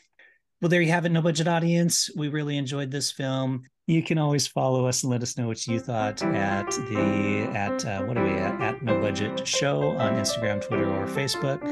Well, 0.61 0.69
there 0.69 0.83
you 0.83 0.91
have 0.91 1.07
it, 1.07 1.13
no 1.13 1.23
budget 1.23 1.49
audience. 1.49 2.11
We 2.15 2.29
really 2.29 2.59
enjoyed 2.59 2.91
this 2.91 3.11
film. 3.11 3.63
You 3.87 4.03
can 4.03 4.19
always 4.19 4.47
follow 4.47 4.87
us 4.87 5.03
and 5.03 5.11
let 5.11 5.23
us 5.23 5.39
know 5.39 5.47
what 5.47 5.67
you 5.67 5.81
thought 5.81 6.23
at 6.23 6.71
the 6.71 7.51
at 7.55 7.85
uh, 7.85 8.03
what 8.05 8.17
are 8.19 8.25
we 8.25 8.33
at 8.33 8.61
at 8.61 8.83
no 8.83 9.01
budget 9.01 9.47
show 9.47 9.91
on 9.97 10.13
Instagram, 10.15 10.61
Twitter, 10.61 10.89
or 10.89 11.07
Facebook. 11.07 11.63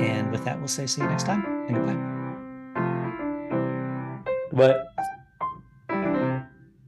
And 0.00 0.32
with 0.32 0.44
that, 0.44 0.58
we'll 0.58 0.66
say 0.66 0.86
see 0.86 1.02
you 1.02 1.08
next 1.08 1.24
time 1.24 1.44
and 1.68 1.76
goodbye. 1.76 2.09
But 4.52 4.92